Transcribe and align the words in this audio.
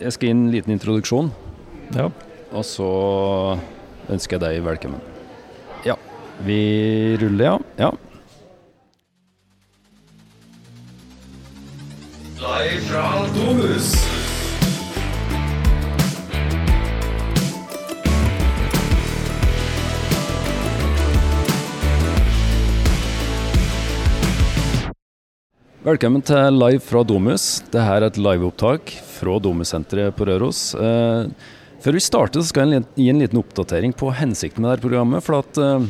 Jeg 0.00 0.12
skal 0.12 0.28
gi 0.28 0.32
en 0.34 0.48
liten 0.52 0.72
introduksjon, 0.74 1.30
Ja. 1.96 2.10
og 2.52 2.64
så 2.64 2.88
ønsker 4.12 4.36
jeg 4.36 4.40
deg 4.42 4.64
velkommen. 4.64 5.00
Ja, 5.86 5.94
vi 6.44 7.16
ruller, 7.20 7.44
ja. 7.44 7.58
ja. 7.78 7.90
Live 12.36 12.80
fra 12.90 13.06
Domus. 13.34 13.94
Velkommen 25.86 26.22
til 26.26 26.56
Live 26.58 26.82
fra 26.82 27.02
Domus. 27.06 27.60
Dette 27.70 27.84
er 27.96 28.06
et 28.08 28.16
liveopptak 28.18 28.90
fra 29.16 29.36
Domus-senteret 29.42 30.16
på 30.16 30.26
Røros. 30.28 30.68
Eh, 30.78 31.28
før 31.84 31.96
vi 31.96 32.02
starter, 32.04 32.42
så 32.42 32.52
skal 32.52 32.74
jeg 32.74 32.86
gi 32.96 33.08
en 33.12 33.22
liten 33.22 33.40
oppdatering 33.40 33.94
på 33.96 34.12
hensikten 34.16 34.64
med 34.64 34.74
dette 34.74 34.86
programmet. 34.86 35.24
For 35.26 35.40
at 35.42 35.62
eh, 35.62 35.88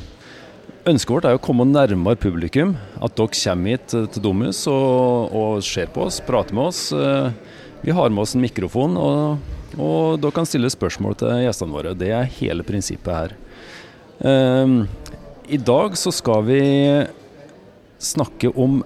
Ønsket 0.87 1.11
vårt 1.11 1.25
er 1.27 1.35
å 1.35 1.43
komme 1.43 1.65
nærmere 1.67 2.15
publikum. 2.15 2.77
At 3.03 3.17
dere 3.19 3.35
kommer 3.35 3.75
hit 3.75 3.95
eh, 3.99 4.07
til 4.15 4.23
Domus 4.23 4.63
og, 4.71 5.35
og 5.35 5.65
ser 5.67 5.91
på 5.91 6.05
oss, 6.07 6.21
prater 6.23 6.55
med 6.55 6.71
oss. 6.71 6.85
Vi 7.83 7.95
har 7.95 8.11
med 8.11 8.23
oss 8.23 8.35
en 8.35 8.43
mikrofon, 8.43 8.95
og, 8.99 9.57
og 9.79 10.21
dere 10.23 10.35
kan 10.35 10.47
stille 10.49 10.71
spørsmål 10.73 11.19
til 11.21 11.43
gjestene 11.45 11.75
våre. 11.75 11.97
Det 11.99 12.13
er 12.15 12.31
hele 12.39 12.65
prinsippet 12.67 13.13
her. 13.15 13.35
Eh, 14.27 14.77
I 15.53 15.59
dag 15.59 15.99
så 15.99 16.13
skal 16.15 16.47
vi 16.49 16.61
snakke 18.03 18.51
om 18.57 18.81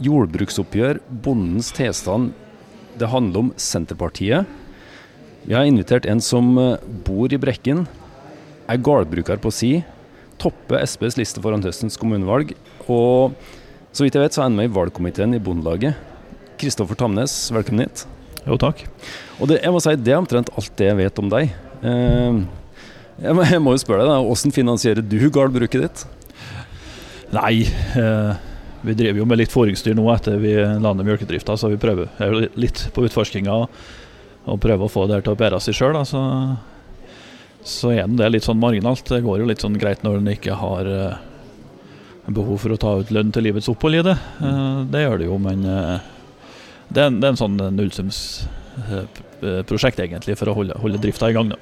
jordbruksoppgjør, 0.00 1.02
bondens 1.22 1.70
tilstand. 1.76 2.32
Det 3.00 3.08
handler 3.08 3.46
om 3.46 3.52
Senterpartiet. 3.56 4.44
Vi 5.46 5.54
har 5.56 5.64
invitert 5.64 6.04
en 6.04 6.20
som 6.20 6.52
eh, 6.60 6.82
bor 7.06 7.32
i 7.32 7.38
Brekken, 7.40 7.86
er 8.68 8.82
gårdbruker 8.84 9.40
på 9.40 9.52
si, 9.54 9.70
topper 10.40 10.84
SPs 10.84 11.16
liste 11.16 11.40
foran 11.42 11.64
høstens 11.64 11.96
kommunevalg, 12.00 12.52
og 12.92 13.32
så 13.90 14.04
vidt 14.04 14.18
jeg 14.18 14.26
vet 14.26 14.36
så 14.36 14.44
er 14.44 14.50
han 14.50 14.58
med 14.58 14.68
i 14.68 14.74
valgkomiteen 14.76 15.32
i 15.34 15.40
Bondelaget. 15.42 15.96
Kristoffer 16.60 16.98
Tamnes, 17.00 17.32
velkommen 17.56 17.86
hit. 17.86 18.04
Jo, 18.44 18.60
takk. 18.60 18.84
Og 19.40 19.48
det, 19.48 19.62
jeg 19.64 19.72
må 19.72 19.80
si, 19.80 19.96
det 19.96 20.12
er 20.12 20.20
omtrent 20.20 20.52
alt 20.52 20.76
det 20.76 20.90
jeg 20.90 21.00
vet 21.00 21.24
om 21.24 21.32
deg. 21.32 21.56
Eh, 21.80 22.44
jeg, 23.24 23.36
må, 23.36 23.48
jeg 23.48 23.64
må 23.64 23.74
jo 23.74 23.82
spørre 23.82 24.04
deg, 24.04 24.12
da, 24.12 24.20
hvordan 24.28 24.56
finansierer 24.60 25.08
du 25.08 25.18
gårdbruket 25.32 25.88
ditt? 25.88 26.06
Nei, 27.32 27.64
eh, 27.96 28.49
vi 28.82 28.94
driver 28.96 29.18
jo 29.20 29.26
med 29.28 29.38
litt 29.40 29.52
fôringsdyr 29.52 29.94
nå 29.96 30.04
etter 30.14 30.36
vi 30.40 30.54
la 30.56 30.92
ned 30.94 31.04
mjølkedrifta, 31.04 31.56
så 31.56 31.68
vi 31.72 31.78
prøver 31.80 32.08
er 32.22 32.48
litt 32.60 32.88
på 32.94 33.04
utforskinga 33.04 33.54
og 33.60 33.66
prøver 34.62 34.84
å 34.86 34.90
få 34.90 35.06
det 35.06 35.14
her 35.18 35.24
til 35.26 35.34
å 35.34 35.40
bære 35.40 35.60
seg 35.62 35.74
sjøl. 35.76 35.96
Så, 36.08 36.20
så 37.66 37.86
er 37.92 38.06
det 38.08 38.32
litt 38.32 38.46
sånn 38.46 38.62
marginalt. 38.62 39.08
Det 39.08 39.24
går 39.24 39.36
jo 39.42 39.48
litt 39.50 39.62
sånn 39.64 39.80
greit 39.80 40.02
når 40.06 40.14
en 40.20 40.32
ikke 40.32 40.54
har 40.60 40.82
eh, 40.88 41.16
behov 42.30 42.56
for 42.62 42.70
å 42.72 42.80
ta 42.80 42.90
ut 43.02 43.14
lønn 43.14 43.32
til 43.34 43.44
livets 43.48 43.70
opphold 43.72 43.96
i 44.00 44.06
det. 44.06 44.16
Eh, 44.40 44.78
det 44.92 45.00
gjør 45.04 45.16
det 45.20 45.26
jo, 45.28 45.36
men 45.44 45.58
eh, 45.68 45.98
det, 46.88 47.00
er 47.02 47.06
en, 47.10 47.18
det 47.20 47.26
er 47.26 47.32
en 47.34 47.42
sånn 47.42 47.58
nullsumsprosjekt 47.76 49.98
egentlig 50.06 50.34
for 50.40 50.46
å 50.48 50.56
holde, 50.56 50.74
holde 50.80 51.02
drifta 51.04 51.24
i 51.28 51.36
gang. 51.36 51.48
Da. 51.52 51.58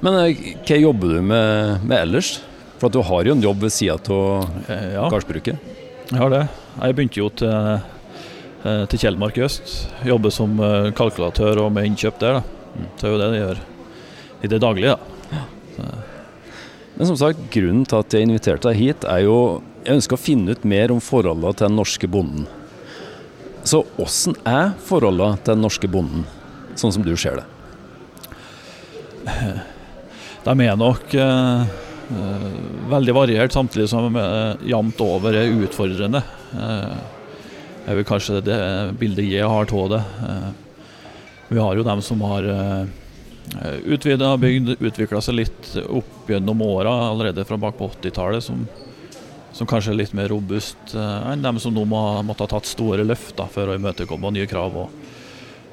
Men 0.00 0.12
hva 0.16 0.76
jobber 0.80 1.06
du 1.12 1.20
med, 1.20 1.84
med 1.84 1.96
ellers? 2.00 2.40
For 2.80 2.88
at 2.88 2.96
du 2.96 3.04
har 3.04 3.20
jo 3.28 3.36
en 3.36 3.44
jobb 3.44 3.60
ved 3.60 3.76
sida 3.76 4.00
av 4.00 4.48
ja. 4.72 5.04
gardsbruket. 5.12 5.79
Jeg 6.10 6.18
har 6.18 6.32
det. 6.32 6.46
Jeg 6.74 6.94
begynte 6.98 7.20
jo 7.20 7.28
til, 7.38 7.50
eh, 8.66 8.84
til 8.90 8.98
Kjellmark 8.98 9.36
i 9.38 9.44
øst. 9.46 9.74
Jobber 10.02 10.32
som 10.34 10.58
eh, 10.58 10.90
kalkulatør 10.90 11.60
og 11.62 11.72
med 11.72 11.86
innkjøp 11.86 12.18
der. 12.18 12.40
da. 12.40 12.42
Det 12.98 13.06
er 13.06 13.12
jo 13.12 13.20
det 13.20 13.28
de 13.30 13.38
gjør 13.38 13.60
i 14.42 14.48
det 14.50 14.60
daglige. 14.60 14.96
da. 14.96 15.84
Men 16.96 17.06
som 17.06 17.16
sagt, 17.16 17.38
grunnen 17.54 17.86
til 17.86 17.96
at 17.96 18.12
jeg 18.12 18.26
inviterte 18.26 18.68
deg 18.68 18.76
hit, 18.76 19.04
er 19.04 19.22
jo 19.24 19.62
Jeg 19.80 19.96
ønsker 19.96 20.18
å 20.18 20.20
finne 20.20 20.52
ut 20.52 20.64
mer 20.68 20.90
om 20.92 20.98
forholdene 21.00 21.54
til 21.56 21.68
den 21.68 21.76
norske 21.78 22.06
bonden. 22.06 22.46
Så 23.64 23.86
åssen 23.96 24.34
er 24.44 24.74
forholdene 24.84 25.38
til 25.38 25.54
den 25.54 25.62
norske 25.64 25.88
bonden, 25.88 26.26
sånn 26.76 26.92
som 26.92 27.02
du 27.02 27.16
ser 27.16 27.40
det? 27.40 27.46
De 30.44 30.66
er 30.66 30.76
nok 30.76 31.14
eh, 31.14 31.64
veldig 32.90 33.14
variert, 33.14 33.52
samtidig 33.54 33.88
som 33.90 34.16
eh, 34.16 34.66
jevnt 34.70 35.00
over 35.04 35.36
er 35.36 35.52
utfordrende. 35.64 36.22
Eh, 36.54 36.96
er 37.86 37.98
vel 37.98 38.06
kanskje 38.06 38.42
det 38.44 38.58
bildet 39.00 39.28
jeg 39.30 39.46
har 39.46 39.74
av 39.76 39.90
det. 39.92 40.00
Eh, 40.26 40.50
vi 41.50 41.58
har 41.58 41.78
jo 41.78 41.86
dem 41.86 42.02
som 42.02 42.20
har 42.26 42.46
eh, 42.50 43.78
utvida 43.90 44.36
bygd, 44.38 44.76
utvikla 44.78 45.22
seg 45.22 45.40
litt 45.40 45.72
opp 45.86 46.30
gjennom 46.30 46.62
åra, 46.66 46.92
allerede 47.10 47.46
fra 47.46 47.58
bak 47.58 47.78
på 47.78 47.90
80-tallet, 47.94 48.44
som, 48.44 48.66
som 49.52 49.70
kanskje 49.70 49.94
er 49.94 50.02
litt 50.02 50.14
mer 50.14 50.30
robust 50.30 50.94
eh, 50.94 51.30
enn 51.32 51.46
dem 51.46 51.62
som 51.62 51.74
nå 51.74 51.86
må, 51.88 52.02
måtte 52.26 52.46
ha 52.46 52.54
tatt 52.56 52.70
store 52.70 53.06
løft 53.06 53.42
for 53.54 53.70
å 53.70 53.78
imøtekomme 53.78 54.34
nye 54.34 54.50
krav. 54.50 54.82
og 54.84 54.99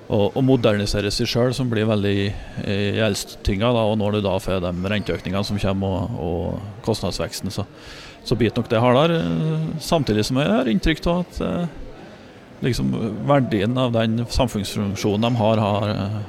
og, 0.07 0.37
og 0.37 0.43
modernisere 0.47 1.11
seg 1.11 1.27
sjøl, 1.27 1.53
som 1.55 1.67
blir 1.71 1.87
veldig 1.89 2.13
i 2.15 2.75
gjeldstynga. 2.95 3.71
Og 3.75 3.97
når 3.99 4.17
du 4.17 4.21
da 4.25 4.37
får 4.39 4.61
de 4.63 4.71
renteøkningene 4.93 5.43
som 5.47 5.59
kommer, 5.59 6.05
og, 6.15 6.21
og 6.23 6.85
kostnadsveksten, 6.85 7.51
så, 7.51 7.65
så 8.23 8.37
biter 8.39 8.61
nok 8.61 8.71
det 8.71 8.83
hardere. 8.83 9.19
eh, 9.25 9.67
Samtidig 9.83 10.23
som 10.29 10.39
jeg 10.39 10.53
har 10.53 10.71
inntrykk 10.71 11.03
av 11.11 11.25
at 11.25 11.41
eh, 11.43 11.75
liksom 12.63 12.93
verdien 13.27 13.75
av 13.77 13.91
den 13.95 14.23
samfunnsfunksjonen 14.31 15.27
de 15.27 15.41
har, 15.41 15.63
har, 15.65 15.91
eh, 15.91 16.21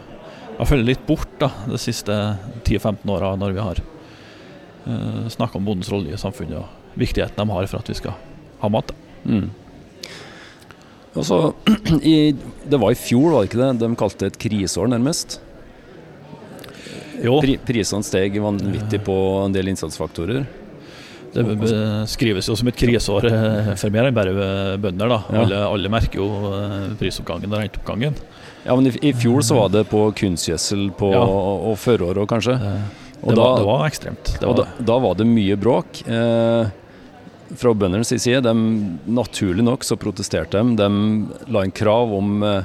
har 0.58 0.70
følt 0.72 0.88
litt 0.88 1.06
bort 1.06 1.30
da, 1.40 1.52
de 1.70 1.78
siste 1.80 2.18
10-15 2.64 3.14
åra, 3.14 3.36
når 3.38 3.54
vi 3.54 3.62
har 3.62 3.84
eh, 3.84 5.22
snakka 5.30 5.60
om 5.60 5.70
bondens 5.70 5.92
rolle 5.94 6.12
i 6.12 6.20
samfunnet 6.20 6.58
og 6.64 6.98
viktigheten 6.98 7.38
de 7.38 7.54
har 7.54 7.70
for 7.70 7.78
at 7.78 7.94
vi 7.94 7.98
skal 8.00 8.18
ha 8.58 8.74
mat. 8.74 8.90
Mm. 9.22 9.48
Og 11.18 11.26
så, 11.26 11.38
i, 12.06 12.16
det 12.68 12.78
var 12.80 12.94
i 12.94 12.98
fjor, 12.98 13.32
var 13.34 13.44
det 13.44 13.50
ikke 13.50 13.60
det? 13.64 13.70
De 13.82 13.90
kalte 13.98 14.24
det 14.24 14.32
et 14.34 14.40
kriseår, 14.46 14.90
nærmest. 14.94 15.38
Pri, 17.18 17.56
prisene 17.66 18.06
steg 18.06 18.36
vanvittig 18.38 19.00
på 19.06 19.14
en 19.44 19.54
del 19.56 19.72
innsatsfaktorer. 19.72 20.44
Det 21.34 21.44
skrives 22.08 22.46
jo 22.48 22.54
som 22.56 22.70
et 22.70 22.78
kriseår 22.78 23.26
eh, 23.28 23.72
for 23.78 23.92
mer 23.92 24.06
enn 24.08 24.14
bare 24.16 24.32
bønder. 24.80 25.10
da. 25.10 25.18
Ja. 25.34 25.42
Alle, 25.42 25.58
alle 25.74 25.90
merker 25.92 26.22
jo 26.22 26.28
eh, 26.54 26.86
prisoppgangen 27.00 27.50
og 27.52 27.58
renteoppgangen. 27.60 28.16
Ja, 28.64 28.76
men 28.78 28.88
i, 28.88 28.94
i 29.10 29.12
fjor 29.16 29.42
så 29.46 29.58
var 29.58 29.68
det 29.74 29.84
på 29.90 30.06
kunstgjødsel 30.18 30.88
på, 30.98 31.10
Ja. 31.14 31.20
og, 31.26 31.66
og 31.72 31.76
førår 31.82 32.22
òg, 32.22 32.28
kanskje. 32.30 32.56
Det, 32.62 32.72
Og 33.22 33.34
da, 33.34 33.42
var, 33.42 33.58
det 33.58 33.66
var 33.68 33.84
ekstremt. 33.90 34.32
Det 34.38 34.46
og 34.46 34.54
var, 34.54 34.62
da, 34.78 34.86
da 34.92 34.98
var 35.04 35.18
det 35.18 35.26
mye 35.28 35.58
bråk. 35.60 36.02
Eh, 36.06 36.70
fra 37.56 37.72
bøndenes 37.74 38.10
side, 38.12 38.42
de, 38.44 38.52
naturlig 39.08 39.64
nok 39.64 39.84
så 39.86 39.96
protesterte 40.00 40.58
de. 40.60 40.76
De 40.76 41.52
la 41.52 41.62
inn 41.64 41.72
krav 41.72 42.12
om, 42.12 42.42
eh, 42.44 42.64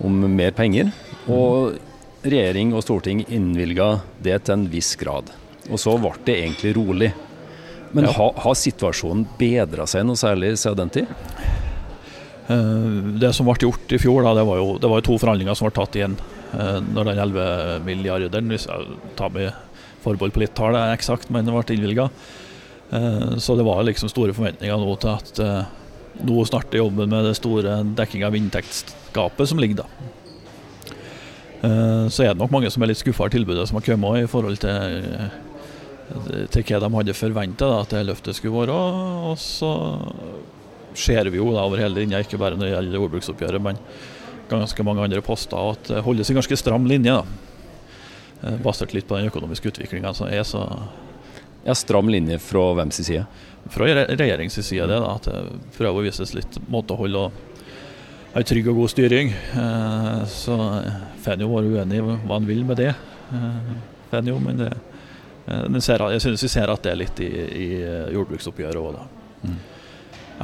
om 0.00 0.22
mer 0.36 0.52
penger. 0.56 0.92
Og 1.28 1.78
regjering 2.22 2.72
og 2.74 2.84
storting 2.86 3.24
innvilga 3.28 4.00
det 4.22 4.44
til 4.46 4.54
en 4.54 4.68
viss 4.70 4.94
grad. 4.96 5.30
Og 5.70 5.78
så 5.78 5.96
ble 6.00 6.14
det 6.24 6.38
egentlig 6.44 6.76
rolig. 6.76 7.12
Men 7.92 8.04
Ja. 8.06 8.12
ha, 8.12 8.32
har 8.40 8.54
situasjonen 8.56 9.26
bedra 9.38 9.84
seg 9.86 10.06
noe 10.06 10.16
særlig 10.16 10.54
siden 10.56 10.76
den 10.76 10.90
tid? 10.90 11.06
Eh, 12.48 13.18
det 13.20 13.34
som 13.36 13.46
ble 13.46 13.54
gjort 13.60 13.92
i 13.92 13.98
fjor, 14.00 14.22
da, 14.24 14.34
det, 14.34 14.46
var 14.48 14.56
jo, 14.58 14.78
det 14.80 14.88
var 14.90 15.00
jo 15.02 15.08
to 15.12 15.18
forhandlinger 15.22 15.54
som 15.58 15.68
ble 15.68 15.76
tatt 15.76 15.98
igjen. 15.98 16.16
eh, 16.52 16.80
når 16.80 17.04
den 17.08 17.18
11 17.18 17.84
milliarderen, 17.86 18.48
hvis 18.52 18.66
jeg 18.68 18.96
tar 19.16 19.30
med 19.32 19.52
forbehold 20.02 20.32
på 20.34 20.40
litt 20.42 20.54
tall, 20.54 20.74
er 20.76 20.96
eksakt, 20.96 21.30
men 21.30 21.46
det 21.46 21.52
ble 21.54 21.76
innvilga. 21.76 22.08
Så 23.40 23.56
det 23.56 23.64
var 23.64 23.84
liksom 23.86 24.10
store 24.12 24.34
forventninger 24.36 24.76
nå 24.76 24.96
til 25.00 25.12
at 25.12 25.38
eh, 25.40 25.70
nå 26.20 26.42
starter 26.44 26.82
jobben 26.82 27.08
med 27.08 27.24
det 27.24 27.36
store 27.38 27.78
dekkinga 27.96 28.28
av 28.28 28.36
inntektsgapet 28.36 29.48
som 29.48 29.60
ligger 29.62 29.82
da. 29.82 29.86
Eh, 31.62 32.08
så 32.10 32.24
er 32.24 32.32
det 32.32 32.40
nok 32.42 32.52
mange 32.52 32.70
som 32.74 32.82
er 32.82 32.90
litt 32.90 33.00
skuffa 33.00 33.24
over 33.24 33.34
tilbudet 33.36 33.68
som 33.70 33.78
har 33.78 33.86
kommet 33.86 34.24
i 34.24 34.30
forhold 34.30 34.58
til, 34.62 35.04
eh, 35.22 36.46
til 36.50 36.64
hva 36.66 36.80
de 36.82 36.90
hadde 36.96 37.14
forventa 37.16 37.68
at 37.80 37.94
det 37.94 38.06
løftet 38.08 38.38
skulle 38.38 38.64
være. 38.66 38.78
Og 39.30 39.38
så 39.38 39.70
ser 40.98 41.30
vi 41.30 41.38
jo 41.38 41.52
da 41.54 41.62
over 41.64 41.80
hele 41.80 42.02
linja, 42.02 42.20
ikke 42.20 42.40
bare 42.40 42.58
når 42.58 42.66
det 42.66 42.74
gjelder 42.74 42.98
jordbruksoppgjøret, 42.98 43.62
men 43.62 43.78
ganske 44.50 44.84
mange 44.84 45.06
andre 45.06 45.22
poster, 45.24 45.56
og 45.56 45.78
at 45.78 45.94
det 45.94 46.04
holdes 46.04 46.30
en 46.30 46.40
ganske 46.40 46.58
stram 46.58 46.84
linje. 46.90 47.14
da. 47.14 47.24
Eh, 48.42 48.58
Basert 48.58 48.92
litt 48.92 49.06
på 49.06 49.16
den 49.16 49.30
økonomiske 49.30 49.70
utviklinga 49.70 50.12
som 50.14 50.26
er, 50.26 50.42
så 50.42 50.66
Ja, 51.64 51.74
Stram 51.78 52.08
linje 52.10 52.38
fra 52.42 52.72
hvem 52.78 52.90
sin 52.94 53.04
side? 53.08 53.26
fra 53.70 53.86
re- 53.86 54.08
regjeringens 54.18 54.56
side 54.66 54.86
det 54.90 54.96
da, 54.98 55.12
at 55.14 55.26
det 55.28 55.42
prøver 55.76 56.00
å 56.00 56.02
vises 56.02 56.32
litt 56.34 56.56
måtehold 56.68 57.14
og 57.20 57.32
en 58.34 58.46
trygg 58.48 58.66
og 58.72 58.80
god 58.80 58.90
styring. 58.90 59.30
Eh, 59.30 60.24
så 60.26 60.56
får 61.22 61.36
en 61.36 61.44
jo 61.44 61.50
være 61.52 61.70
uenig 61.70 62.00
i 62.00 62.02
hva 62.02 62.38
en 62.40 62.48
vil 62.48 62.64
med 62.66 62.80
det. 62.82 62.88
Eh, 63.32 64.18
jo, 64.26 64.38
men 64.42 64.58
det, 64.64 64.72
eh, 65.46 65.78
ser, 65.80 66.02
jeg 66.10 66.24
synes 66.24 66.42
vi 66.42 66.50
ser 66.50 66.72
at 66.74 66.82
det 66.82 66.92
er 66.92 67.00
litt 67.04 67.22
i, 67.22 67.30
i 67.62 67.68
jordbruksoppgjøret 68.16 68.82
òg, 68.82 68.98
da. 68.98 69.06
Mm. 69.46 69.60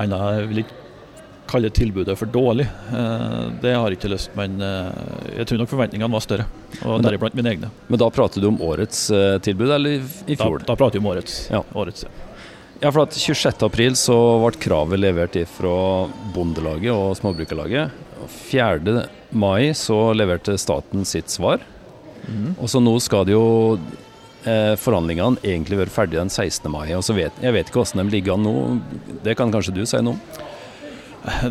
Enda 0.05 0.21
vil 0.47 0.63
ikke 0.63 0.85
kalle 1.49 1.71
tilbudet 1.75 2.15
for 2.19 2.31
dårlig. 2.31 2.67
Eh, 2.93 3.43
det 3.63 3.75
har 3.75 3.89
jeg 3.89 3.99
ikke 3.99 4.13
lyst 4.13 4.35
men 4.39 4.61
eh, 4.65 4.91
jeg 5.41 5.49
tror 5.51 5.63
nok 5.63 5.73
forventningene 5.73 6.13
var 6.13 6.25
større. 6.25 6.49
Og 6.85 7.03
deriblant 7.05 7.37
mine 7.39 7.55
egne. 7.55 7.71
Men 7.89 8.03
da 8.03 8.11
prater 8.15 8.45
du 8.45 8.51
om 8.51 8.61
årets 8.65 9.07
eh, 9.15 9.37
tilbud, 9.45 9.71
eller 9.79 9.99
i 10.29 10.37
fjor? 10.39 10.63
da 10.67 10.77
prater 10.79 10.99
vi 10.99 11.05
om 11.05 11.13
årets. 11.15 11.39
Ja. 11.53 11.63
årets 11.75 12.07
ja. 12.07 12.13
Ja, 12.79 12.93
for 12.93 13.03
at 13.09 13.17
26. 13.19 13.65
april 13.67 13.97
så 13.99 14.15
ble 14.45 14.61
kravet 14.63 15.01
levert 15.03 15.35
fra 15.51 15.79
Bondelaget 16.35 16.93
og 16.95 17.17
Småbrukarlaget. 17.19 17.97
Og 18.23 18.31
4. 18.53 19.01
mai 19.35 19.73
så 19.75 19.97
leverte 20.15 20.55
staten 20.61 21.03
sitt 21.09 21.33
svar. 21.33 21.65
Og 22.59 22.69
så 22.71 22.81
nå 22.83 22.93
skal 23.01 23.25
det 23.27 23.35
jo 23.35 23.79
eh, 24.45 24.75
forhandlingene 24.81 25.41
egentlig 25.43 25.81
være 25.81 25.95
ferdige 25.95 26.21
den 26.21 26.31
16. 26.31 26.69
mai. 26.73 26.93
Og 26.97 27.05
så 27.07 27.17
vet, 27.17 27.35
jeg 27.43 27.55
vet 27.57 27.71
ikke 27.71 27.83
hvordan 27.83 28.05
de 28.05 28.17
ligger 28.17 28.37
an 28.37 28.47
nå. 28.47 28.55
Det 29.25 29.37
kan 29.39 29.53
kanskje 29.55 29.75
du 29.75 29.83
si 29.89 30.01
noe 30.05 30.17
om? 30.17 30.47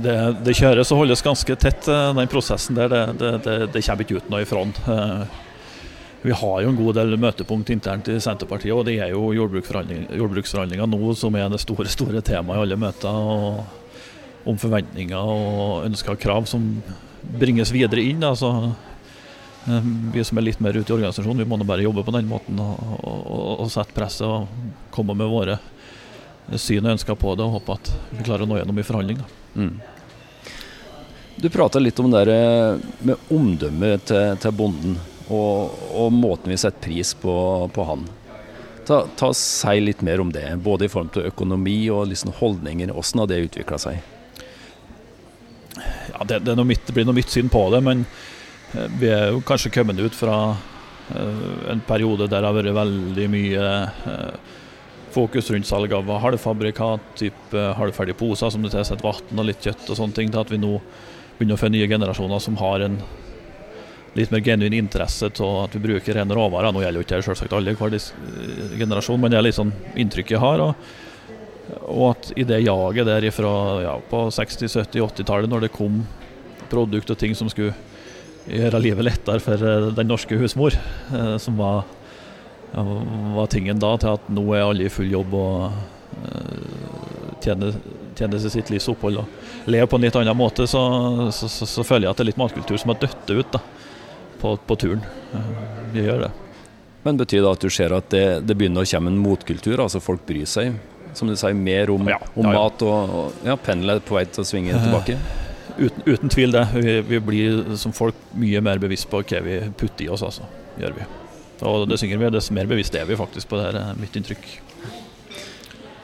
Det, 0.04 0.16
det 0.46 0.56
kjøres 0.58 0.92
og 0.94 1.04
holdes 1.04 1.24
ganske 1.26 1.56
tett, 1.60 1.88
eh, 1.92 2.14
den 2.18 2.30
prosessen 2.32 2.78
der. 2.78 2.90
Det, 2.90 3.32
det, 3.46 3.58
det, 3.74 3.84
kommer 3.86 4.06
ikke 4.06 4.22
ut 4.22 4.32
noe 4.32 4.44
ifra 4.46 4.64
den. 4.66 4.74
Eh, 4.94 5.44
Vi 6.28 6.34
har 6.34 6.62
jo 6.64 6.70
en 6.72 6.78
god 6.80 6.98
del 6.98 7.14
møtepunkt 7.22 7.70
internt 7.72 8.08
i 8.10 8.18
Senterpartiet, 8.20 8.74
og 8.74 8.86
det 8.88 8.98
er 9.00 9.12
jo 9.14 9.30
jordbruksforhandling- 9.38 10.10
jordbruksforhandlinger 10.18 10.90
nå 10.90 11.14
som 11.16 11.36
er 11.38 11.48
det 11.54 11.62
store 11.62 11.88
store 11.88 12.24
temaet 12.26 12.58
i 12.58 12.64
alle 12.66 12.80
møter. 12.82 13.08
og 13.08 13.64
Om 14.48 14.58
forventninger 14.58 15.18
og 15.18 15.86
ønsker 15.86 16.16
og 16.16 16.20
krav 16.20 16.48
som 16.48 16.82
bringes 17.38 17.72
videre 17.72 18.02
inn. 18.02 18.24
altså 18.24 18.74
Vi 20.14 20.24
som 20.24 20.38
er 20.38 20.48
litt 20.48 20.60
mer 20.60 20.76
ute 20.76 20.90
i 20.90 20.96
organisasjonen, 20.96 21.44
vi 21.44 21.46
må 21.46 21.58
nå 21.58 21.68
bare 21.68 21.84
jobbe 21.84 22.04
på 22.04 22.16
den 22.16 22.28
måten 22.28 22.60
og, 22.60 22.78
og, 23.04 23.60
og 23.62 23.72
sette 23.72 23.94
presset 23.94 24.28
og 24.28 24.48
komme 24.92 25.14
med 25.14 25.28
våre 25.28 25.60
syn 26.56 26.86
og 26.86 26.96
ønsker 26.96 27.20
på 27.20 27.36
det, 27.36 27.44
og 27.46 27.60
håper 27.60 27.80
at 27.80 27.94
vi 28.16 28.24
klarer 28.24 28.46
å 28.46 28.50
nå 28.50 28.60
gjennom 28.60 28.80
i 28.80 28.86
forhandling. 28.88 29.22
Mm. 29.58 29.74
Du 31.38 31.50
prata 31.54 31.80
litt 31.80 32.00
om 32.00 32.10
det 32.10 32.24
eh, 32.34 32.80
med 33.06 33.34
omdømmet 33.34 34.08
til, 34.10 34.38
til 34.42 34.56
bonden, 34.58 34.96
og, 35.28 35.76
og 35.92 36.14
måten 36.16 36.54
vi 36.54 36.58
setter 36.58 36.88
pris 36.88 37.12
på, 37.20 37.36
på 37.74 37.88
han. 37.90 38.08
Ta, 38.88 39.02
ta 39.20 39.34
Si 39.36 39.80
litt 39.84 40.02
mer 40.02 40.24
om 40.24 40.32
det, 40.32 40.46
både 40.64 40.88
i 40.88 40.92
form 40.92 41.10
til 41.12 41.28
økonomi 41.28 41.82
og 41.92 42.08
liksom 42.08 42.32
holdninger. 42.40 42.94
Hvordan 42.96 43.22
har 43.26 43.30
det 43.30 43.42
utvikla 43.50 43.80
seg? 43.84 44.00
Ja, 46.14 46.24
det, 46.24 46.40
det, 46.48 46.56
er 46.56 46.64
mitt, 46.64 46.86
det 46.88 46.96
blir 46.96 47.06
noe 47.06 47.18
mitt 47.18 47.34
syn 47.34 47.52
på 47.52 47.66
det, 47.74 47.84
men 47.84 48.06
eh, 48.74 48.88
vi 49.00 49.12
er 49.12 49.34
jo 49.36 49.44
kanskje 49.46 49.74
kommet 49.76 50.00
ut 50.00 50.16
fra 50.16 50.38
eh, 51.12 51.74
en 51.74 51.84
periode 51.86 52.30
der 52.32 52.40
det 52.40 52.48
har 52.48 52.56
vært 52.56 52.78
veldig 52.80 53.28
mye 53.36 53.68
eh, 54.14 54.56
fokus 55.18 55.52
rundt 55.54 55.70
salg 55.70 55.94
av 55.98 56.10
halvfabrikat, 56.24 57.14
type 57.20 57.68
halvferdige 57.80 58.20
poser 58.20 58.52
som 58.54 58.66
det 58.66 58.74
tilsetter 58.76 59.06
vann 59.06 59.42
og 59.42 59.48
litt 59.50 59.64
kjøtt 59.66 59.90
og 59.90 60.00
sånne 60.00 60.18
ting, 60.18 60.34
til 60.34 60.44
at 60.44 60.54
vi 60.54 60.62
nå 60.62 60.76
begynner 61.38 61.58
å 61.58 61.62
få 61.62 61.72
nye 61.74 61.90
generasjoner 61.90 62.44
som 62.44 62.60
har 62.62 62.86
en 62.86 63.00
litt 64.18 64.32
mer 64.34 64.42
genuin 64.42 64.74
interesse 64.74 65.30
av 65.30 65.58
at 65.66 65.76
vi 65.78 65.84
bruker 65.84 66.18
rene 66.18 66.38
råvarer. 66.38 66.74
Nå 66.74 66.82
gjelder 66.82 67.02
jo 67.02 67.06
ikke 67.06 67.20
det 67.20 67.28
selvsagt 67.28 67.54
alle 67.54 67.76
hver 67.78 67.98
eh, 67.98 68.78
generasjon, 68.80 69.20
men 69.22 69.34
det 69.34 69.42
er 69.42 69.46
litt 69.46 69.60
sånn 69.60 69.76
inntrykk 69.98 70.34
jeg 70.38 70.44
har. 70.44 70.64
og 70.70 71.04
og 71.68 72.04
at 72.14 72.30
i 72.40 72.46
det 72.48 72.62
jaget 72.64 73.08
der 73.08 73.26
ifra 73.28 73.52
ja, 73.84 73.96
på 74.10 74.28
60-, 74.32 74.70
70-, 74.72 75.02
80-tallet, 75.04 75.52
når 75.52 75.66
det 75.66 75.74
kom 75.76 76.00
produkt 76.72 77.12
og 77.12 77.20
ting 77.20 77.36
som 77.36 77.50
skulle 77.52 77.76
gjøre 78.48 78.80
livet 78.80 79.08
lettere 79.08 79.44
for 79.44 79.60
eh, 79.60 79.90
den 79.98 80.08
norske 80.08 80.38
husmor, 80.40 80.76
eh, 81.12 81.36
som 81.44 81.60
var, 81.60 81.84
var 82.74 83.48
tingen 83.52 83.80
da, 83.80 83.94
til 83.98 84.16
at 84.18 84.28
nå 84.30 84.44
er 84.54 84.66
alle 84.66 84.88
i 84.88 84.92
full 84.94 85.10
jobb 85.12 85.34
og 85.38 85.70
eh, 86.24 87.38
tjener, 87.44 87.78
tjener 88.18 88.42
sitt 88.44 88.70
livs 88.74 88.88
opphold 88.92 89.22
og 89.24 89.70
lever 89.72 89.88
på 89.92 89.98
en 90.00 90.06
litt 90.08 90.18
annen 90.20 90.38
måte, 90.38 90.68
så, 90.70 90.82
så, 91.34 91.50
så, 91.52 91.66
så 91.70 91.86
føler 91.88 92.08
jeg 92.08 92.12
at 92.16 92.20
det 92.20 92.26
er 92.28 92.32
litt 92.34 92.42
matkultur 92.42 92.78
som 92.82 92.94
har 92.94 93.00
dødd 93.02 93.34
ut 93.40 93.56
da, 93.56 93.62
på, 94.42 94.54
på 94.68 94.78
turen. 94.84 95.02
Eh, 95.34 95.50
Vi 95.96 96.04
gjør 96.06 96.28
det. 96.28 96.32
Men 97.08 97.18
betyr 97.22 97.42
det 97.46 97.52
at 97.56 97.64
du 97.64 97.70
ser 97.72 97.94
at 97.96 98.10
det, 98.12 98.26
det 98.44 98.56
begynner 98.60 98.84
å 98.84 98.90
komme 98.90 99.14
en 99.14 99.20
motkultur? 99.24 99.80
Altså 99.80 100.02
folk 100.04 100.26
bryr 100.28 100.46
seg, 100.50 100.76
som 101.16 101.30
du 101.32 101.36
sier, 101.40 101.56
mer 101.56 101.90
om, 101.94 102.10
Ja, 102.12 102.18
om 102.36 102.50
ja, 102.50 102.52
ja. 102.52 102.58
mat 102.66 102.84
og, 102.84 103.14
og 103.22 103.48
ja, 103.48 103.56
pendelet 103.56 104.04
på 104.06 104.18
vei 104.18 104.26
til 104.28 104.44
å 104.44 104.48
svinge 104.50 104.76
tilbake? 104.76 105.16
Uten, 105.78 106.04
uten 106.10 106.32
tvil 106.34 106.52
det. 106.56 106.66
Vi, 106.74 106.98
vi 107.08 107.20
blir 107.24 107.64
som 107.80 107.94
folk 107.96 108.18
mye 108.36 108.60
mer 108.66 108.82
bevisst 108.82 109.08
på 109.12 109.22
hva 109.24 109.40
vi 109.46 109.60
putter 109.78 110.08
i 110.08 110.12
oss, 110.12 110.26
altså. 110.26 110.44
Gjør 110.82 110.98
vi. 110.98 111.08
Og 111.66 111.88
det 111.90 111.98
synger 111.98 112.20
vi, 112.22 112.30
dess 112.34 112.52
mer 112.54 112.70
bevisst 112.70 112.96
er 112.96 113.08
vi 113.10 113.18
faktisk 113.18 113.50
på 113.50 113.58
det 113.58 113.70
her, 113.72 113.80
er 113.82 114.00
mitt 114.00 114.16
inntrykk. 114.18 114.46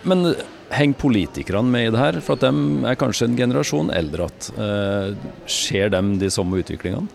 Men 0.10 0.34
henger 0.74 1.00
politikerne 1.00 1.70
med 1.72 1.88
i 1.88 1.92
det 1.94 2.02
her? 2.02 2.18
For 2.26 2.36
at 2.36 2.44
de 2.44 2.88
er 2.90 2.98
kanskje 3.00 3.30
en 3.30 3.38
generasjon 3.38 3.92
eldre 3.96 4.28
at 4.32 4.50
eh, 4.58 5.14
Ser 5.48 5.94
de 5.94 6.02
de 6.20 6.32
samme 6.34 6.60
utviklingene? 6.60 7.08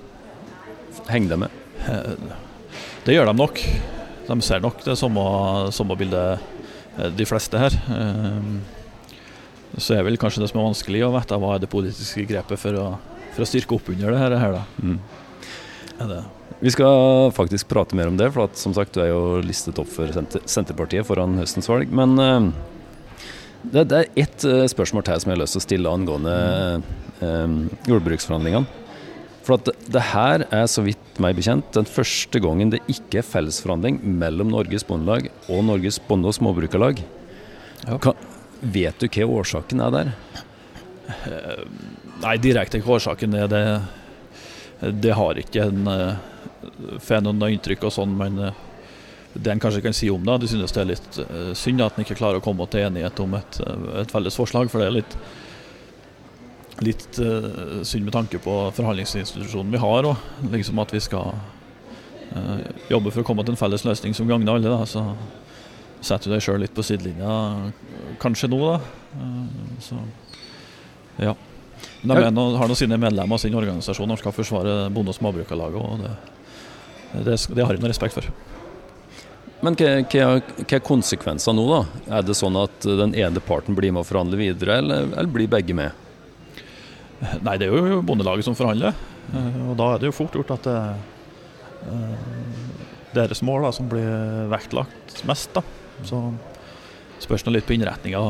Henger 1.11 1.35
de 1.35 1.40
med? 1.44 1.58
Eh, 1.88 2.14
Det 3.05 3.17
gjør 3.17 3.31
de 3.31 3.37
nok. 3.37 3.61
De 4.29 4.38
ser 4.44 4.61
nok 4.64 4.82
det 4.85 4.96
samme, 5.00 5.26
samme 5.75 5.96
bildet, 5.99 6.49
eh, 6.99 7.11
de 7.17 7.29
fleste 7.29 7.61
her. 7.61 7.76
Så 9.79 9.94
er 9.99 10.06
vel 10.06 10.17
kanskje 10.20 10.43
det 10.43 10.50
som 10.52 10.62
er 10.62 10.70
vanskelig 10.70 11.05
å 11.05 11.12
vite 11.12 11.37
hva 11.40 11.55
er 11.55 11.62
det 11.62 11.73
politiske 11.73 12.25
grepet 12.29 12.61
for 12.61 12.76
å, 12.81 12.88
for 13.35 13.44
å 13.44 13.49
styrke 13.49 13.76
opp 13.76 13.90
under 13.93 14.14
det 14.14 14.20
her. 14.23 14.37
her 14.40 14.58
da. 14.61 14.64
Mm. 14.81 14.99
Er 15.99 16.12
det 16.14 16.23
Vi 16.58 16.70
skal 16.75 17.31
faktisk 17.37 17.69
prate 17.70 17.94
mer 17.94 18.10
om 18.10 18.16
det, 18.19 18.32
for 18.34 18.49
at, 18.49 18.58
som 18.58 18.75
sagt, 18.75 18.96
du 18.96 19.02
er 19.05 19.12
jo 19.12 19.38
listet 19.44 19.78
opp 19.78 19.90
for 19.93 20.10
Senter 20.14 20.43
Senterpartiet 20.43 21.06
foran 21.06 21.38
høstens 21.38 21.69
valg. 21.70 21.93
Men 21.94 22.19
uh, 22.19 22.49
det, 23.62 23.84
det 23.93 24.00
er 24.00 24.25
ett 24.25 24.46
uh, 24.49 24.64
spørsmål 24.70 25.05
til 25.06 25.22
som 25.22 25.31
jeg 25.31 25.38
har 25.38 25.43
lyst 25.44 25.55
til 25.55 25.62
å 25.62 25.66
stille 25.69 25.93
angående 25.94 26.34
uh, 27.22 27.52
jordbruksforhandlingene. 27.87 28.87
For 29.46 29.55
at 29.55 29.69
det, 29.69 29.76
det 29.94 30.02
her 30.10 30.44
er, 30.50 30.64
så 30.69 30.82
vidt 30.84 31.20
meg 31.22 31.38
bekjent, 31.38 31.70
den 31.76 31.87
første 31.88 32.43
gangen 32.43 32.75
det 32.75 32.82
ikke 32.90 33.20
er 33.22 33.28
fellesforhandling 33.28 34.00
mellom 34.19 34.50
Norges 34.50 34.84
Bondelag 34.88 35.31
og 35.46 35.62
Norges 35.69 36.00
Bonde- 36.08 36.28
og 36.28 36.37
Småbrukarlag. 36.37 37.04
Ja. 37.84 38.00
Kan, 38.02 38.19
vet 38.61 38.99
du 38.99 39.06
hva 39.06 39.28
årsaken 39.38 39.84
er 39.87 39.94
der? 39.94 40.11
Nei, 42.19 42.34
direkte 42.43 42.82
hva 42.82 42.99
årsaken 42.99 43.37
er 43.38 43.46
det 43.49 43.62
Det 45.00 45.14
har 45.16 45.38
ikke 45.40 45.69
en 45.70 45.87
får 47.05 47.25
noen 47.25 47.43
inntrykk 47.53 47.88
og 47.88 47.94
sånn, 47.94 48.15
men 48.19 48.38
eh, 48.43 48.65
det 49.35 49.53
en 49.53 49.61
kanskje 49.62 49.82
kan 49.85 49.97
si 49.97 50.09
om 50.11 50.25
det, 50.25 50.38
de 50.43 50.50
synes 50.50 50.75
det 50.75 50.82
er 50.82 50.91
litt 50.93 51.19
eh, 51.25 51.53
synd 51.59 51.85
at 51.85 51.99
en 51.99 52.06
ikke 52.06 52.19
klarer 52.19 52.41
å 52.41 52.44
komme 52.44 52.67
til 52.70 52.87
enighet 52.87 53.20
om 53.25 53.37
et, 53.38 53.61
eh, 53.65 53.85
et 54.03 54.15
felles 54.15 54.38
forslag, 54.38 54.70
for 54.73 54.82
det 54.82 54.88
er 54.88 54.99
litt 55.00 55.20
litt 56.79 57.17
synd 57.19 58.05
med 58.06 58.12
tanke 58.15 58.38
på 58.38 58.53
forhandlingsinstitusjonen 58.76 59.73
vi 59.75 59.81
har, 59.82 60.06
og 60.06 60.53
liksom 60.53 60.79
at 60.79 60.93
vi 60.94 61.00
skal 61.03 61.32
jobbe 62.87 63.11
for 63.11 63.25
å 63.25 63.26
komme 63.26 63.42
til 63.42 63.57
en 63.57 63.59
felles 63.59 63.83
løsning 63.83 64.14
som 64.14 64.31
gagner 64.31 64.54
alle. 64.54 64.71
Da. 64.71 64.87
Så 64.87 65.02
setter 65.99 66.31
du 66.31 66.37
deg 66.37 66.45
sjøl 66.45 66.62
litt 66.62 66.76
på 66.76 66.85
sidelinja, 66.87 67.33
kanskje 68.23 68.52
nå, 68.52 68.61
da. 68.62 68.78
Så 69.83 69.99
ja. 71.19 71.35
Men 72.02 72.35
de 72.35 72.57
har 72.59 72.69
nå 72.69 72.76
sine 72.78 72.99
medlemmer 73.00 73.35
av 73.35 73.42
sin 73.42 73.54
organisasjon 73.59 74.14
og 74.14 74.21
skal 74.21 74.35
forsvare 74.35 74.75
Bonde- 74.95 75.12
og 75.12 75.19
Småbrukarlaget. 75.19 75.83
Og 75.83 76.02
det, 76.02 76.12
det, 77.12 77.37
det 77.55 77.65
har 77.65 77.75
jeg 77.75 77.83
noe 77.83 77.91
respekt 77.93 78.17
for. 78.19 78.29
Men 79.65 79.75
hva, 79.75 79.88
hva, 80.07 80.27
hva 80.61 80.77
er 80.77 80.85
konsekvensene 80.87 81.59
nå, 81.59 81.65
da? 81.73 81.81
Er 82.19 82.27
det 82.29 82.37
sånn 82.38 82.57
at 82.61 82.85
den 82.85 83.15
ene 83.19 83.41
parten 83.43 83.75
blir 83.75 83.91
med 83.95 84.05
å 84.05 84.07
forhandle 84.07 84.38
videre, 84.38 84.77
eller, 84.83 85.09
eller 85.15 85.33
blir 85.35 85.50
begge 85.50 85.75
med? 85.75 85.91
Nei, 87.43 87.57
det 87.59 87.67
er 87.67 87.75
jo 87.75 88.03
Bondelaget 88.07 88.47
som 88.47 88.55
forhandler. 88.55 88.95
eh, 89.35 89.57
Og 89.67 89.75
da 89.81 89.88
er 89.95 89.99
det 90.05 90.12
jo 90.12 90.15
fort 90.21 90.37
gjort 90.38 90.53
at 90.55 90.69
det 90.69 90.77
er 90.79 90.95
deres 93.17 93.43
mål 93.43 93.67
da, 93.67 93.73
som 93.75 93.88
blir 93.91 94.47
vektlagt 94.53 95.25
mest. 95.27 95.50
da. 95.57 95.65
Så 96.07 96.21
spørs 97.19 97.43
det 97.43 97.57
litt 97.57 97.67
på 97.67 97.75
innretninga 97.75 98.21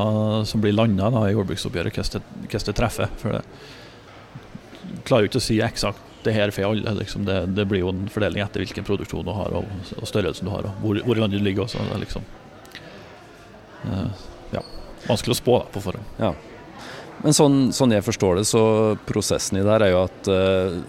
som 0.49 0.61
blir 0.63 0.73
landa 0.73 1.11
i 1.27 1.35
jordbruksoppgjøret, 1.35 1.93
hvordan 1.93 2.65
det 2.71 2.75
treffer. 2.79 3.11
For 3.21 3.37
det 3.37 5.03
klarer 5.05 5.27
jo 5.27 5.29
ikke 5.29 5.41
å 5.43 5.45
si 5.45 5.59
eksakt 5.61 6.08
det 6.23 6.35
her 6.35 6.51
for 6.55 6.69
alle. 6.69 6.93
Liksom 6.99 7.25
det, 7.27 7.39
det 7.57 7.65
blir 7.69 7.83
jo 7.85 7.93
en 7.93 8.05
fordeling 8.11 8.43
etter 8.43 8.63
hvilken 8.63 8.87
produksjon 8.87 9.25
du 9.27 9.33
har 9.35 9.55
og, 9.59 9.69
og 9.97 10.09
størrelsen 10.09 10.49
du 10.49 10.53
har, 10.53 10.67
og 10.69 10.83
hvor, 10.83 10.99
i 10.99 11.19
landet 11.19 11.39
du 11.39 11.45
ligger 11.45 11.65
også. 11.65 11.83
Liksom 12.01 12.25
eh, 13.87 14.23
ja, 14.55 14.63
vanskelig 15.07 15.37
å 15.37 15.41
spå 15.41 15.59
da, 15.61 15.67
på 15.73 15.83
forhånd. 15.87 16.15
Ja. 16.21 16.33
Men 17.19 17.35
sånn, 17.35 17.57
sånn 17.75 17.91
jeg 17.91 18.05
forstår 18.05 18.39
det, 18.39 18.45
så 18.47 18.63
prosessen 19.07 19.59
i 19.59 19.65
det 19.65 19.73
her 19.73 19.87
er 19.87 19.93
jo 19.93 20.03
at 20.05 20.31
eh, 20.31 20.79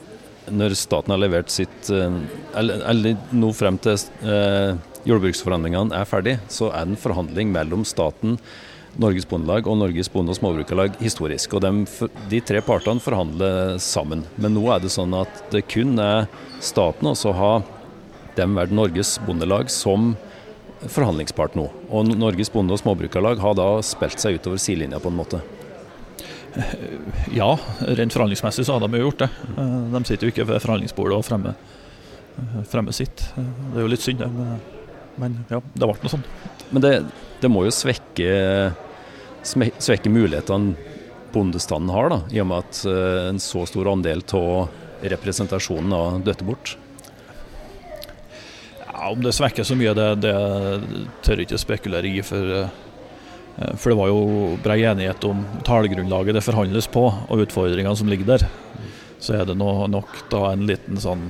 når 0.51 0.77
staten 0.79 1.15
har 1.15 1.21
levert 1.23 1.51
sitt 1.53 1.91
eh, 1.95 2.21
eller, 2.59 3.17
nå 3.35 3.51
frem 3.57 3.79
til 3.83 3.99
eh, 4.23 4.75
jordbruksforhandlingene 5.09 5.97
er 5.97 6.09
ferdig, 6.09 6.37
så 6.53 6.71
er 6.71 6.87
det 6.87 6.95
en 6.95 7.03
forhandling 7.03 7.51
mellom 7.55 7.87
staten, 7.89 8.39
Norges 8.99 9.27
Bondelag 9.29 9.67
og 9.71 9.77
Norges 9.79 10.09
Bonde- 10.11 10.33
og 10.35 10.39
Småbrukarlag 10.41 10.97
historisk. 11.01 11.55
Og 11.55 11.63
de, 11.63 11.71
de 12.33 12.41
tre 12.43 12.61
partene 12.65 13.01
forhandler 13.03 13.77
sammen. 13.79 14.25
Men 14.37 14.55
nå 14.57 14.65
er 14.75 14.81
det 14.83 14.91
sånn 14.95 15.15
at 15.15 15.45
det 15.53 15.63
kun 15.71 15.95
er 16.03 16.27
staten, 16.61 17.07
og 17.13 17.17
så 17.17 17.33
har 17.37 17.63
dem 18.37 18.57
vært 18.59 18.75
Norges 18.75 19.15
Bondelag 19.27 19.71
som 19.71 20.17
forhandlingspart 20.81 21.55
nå. 21.59 21.69
Og 21.93 22.09
Norges 22.17 22.51
Bonde- 22.53 22.73
og 22.75 22.81
Småbrukarlag 22.83 23.39
har 23.43 23.55
da 23.59 23.69
spilt 23.85 24.19
seg 24.23 24.39
utover 24.41 24.59
sidelinja 24.61 24.99
på 25.03 25.13
en 25.13 25.19
måte. 25.21 25.41
Ja, 27.31 27.53
rent 27.95 28.11
forhandlingsmessig 28.15 28.65
så 28.67 28.75
har 28.75 28.83
de 28.83 28.99
jo 28.99 29.05
gjort 29.07 29.23
det. 29.23 29.29
Eh, 29.55 29.75
De 29.93 30.01
sitter 30.09 30.27
jo 30.27 30.33
ikke 30.35 30.47
ved 30.49 30.63
forhandlingsbordet 30.65 31.15
og 31.21 31.23
fremmer, 31.29 31.55
eh, 32.41 32.63
fremmer 32.67 32.93
sitt. 32.97 33.23
Eh, 33.39 33.45
Det 33.71 33.79
er 33.79 33.85
jo 33.87 33.93
litt 33.93 34.03
synd, 34.03 34.19
det. 34.19 34.31
Men, 34.35 34.59
men 35.19 35.37
ja, 35.49 35.61
det 35.61 35.87
ble 35.87 35.95
noe 35.95 36.11
sånn. 36.11 36.25
Men 36.73 36.83
det, 36.83 36.93
det 37.41 37.51
må 37.53 37.65
jo 37.67 37.75
svekke, 37.75 38.31
svekke 39.43 40.13
mulighetene 40.13 40.77
bondestanden 41.33 41.93
har, 41.95 42.11
da, 42.11 42.21
i 42.35 42.41
og 42.43 42.49
med 42.51 42.65
at 42.65 42.85
eh, 42.91 43.29
en 43.31 43.41
så 43.43 43.65
stor 43.69 43.91
andel 43.93 44.23
av 44.37 45.11
representasjonen 45.13 45.95
har 45.95 46.23
dødd 46.27 46.45
bort. 46.49 46.75
Ja, 48.85 49.11
Om 49.13 49.23
det 49.25 49.35
svekker 49.37 49.67
så 49.67 49.77
mye, 49.79 49.95
det, 49.97 50.09
det 50.25 50.35
tør 51.25 51.41
jeg 51.41 51.49
ikke 51.49 51.61
spekulere 51.63 52.11
i. 52.11 52.23
For, 52.27 52.57
eh, 52.65 53.77
for 53.77 53.93
det 53.93 54.01
var 54.01 54.11
jo 54.11 54.57
brei 54.65 54.81
enighet 54.89 55.25
om 55.29 55.45
tallgrunnlaget 55.67 56.37
det 56.37 56.45
forhandles 56.45 56.91
på, 56.91 57.07
og 57.09 57.47
utfordringene 57.47 57.97
som 57.97 58.11
ligger 58.11 58.35
der. 58.35 58.49
Så 59.21 59.37
er 59.37 59.47
det 59.47 59.59
nok 59.61 60.25
da 60.33 60.51
en 60.51 60.67
liten 60.69 61.01
sånn 61.01 61.29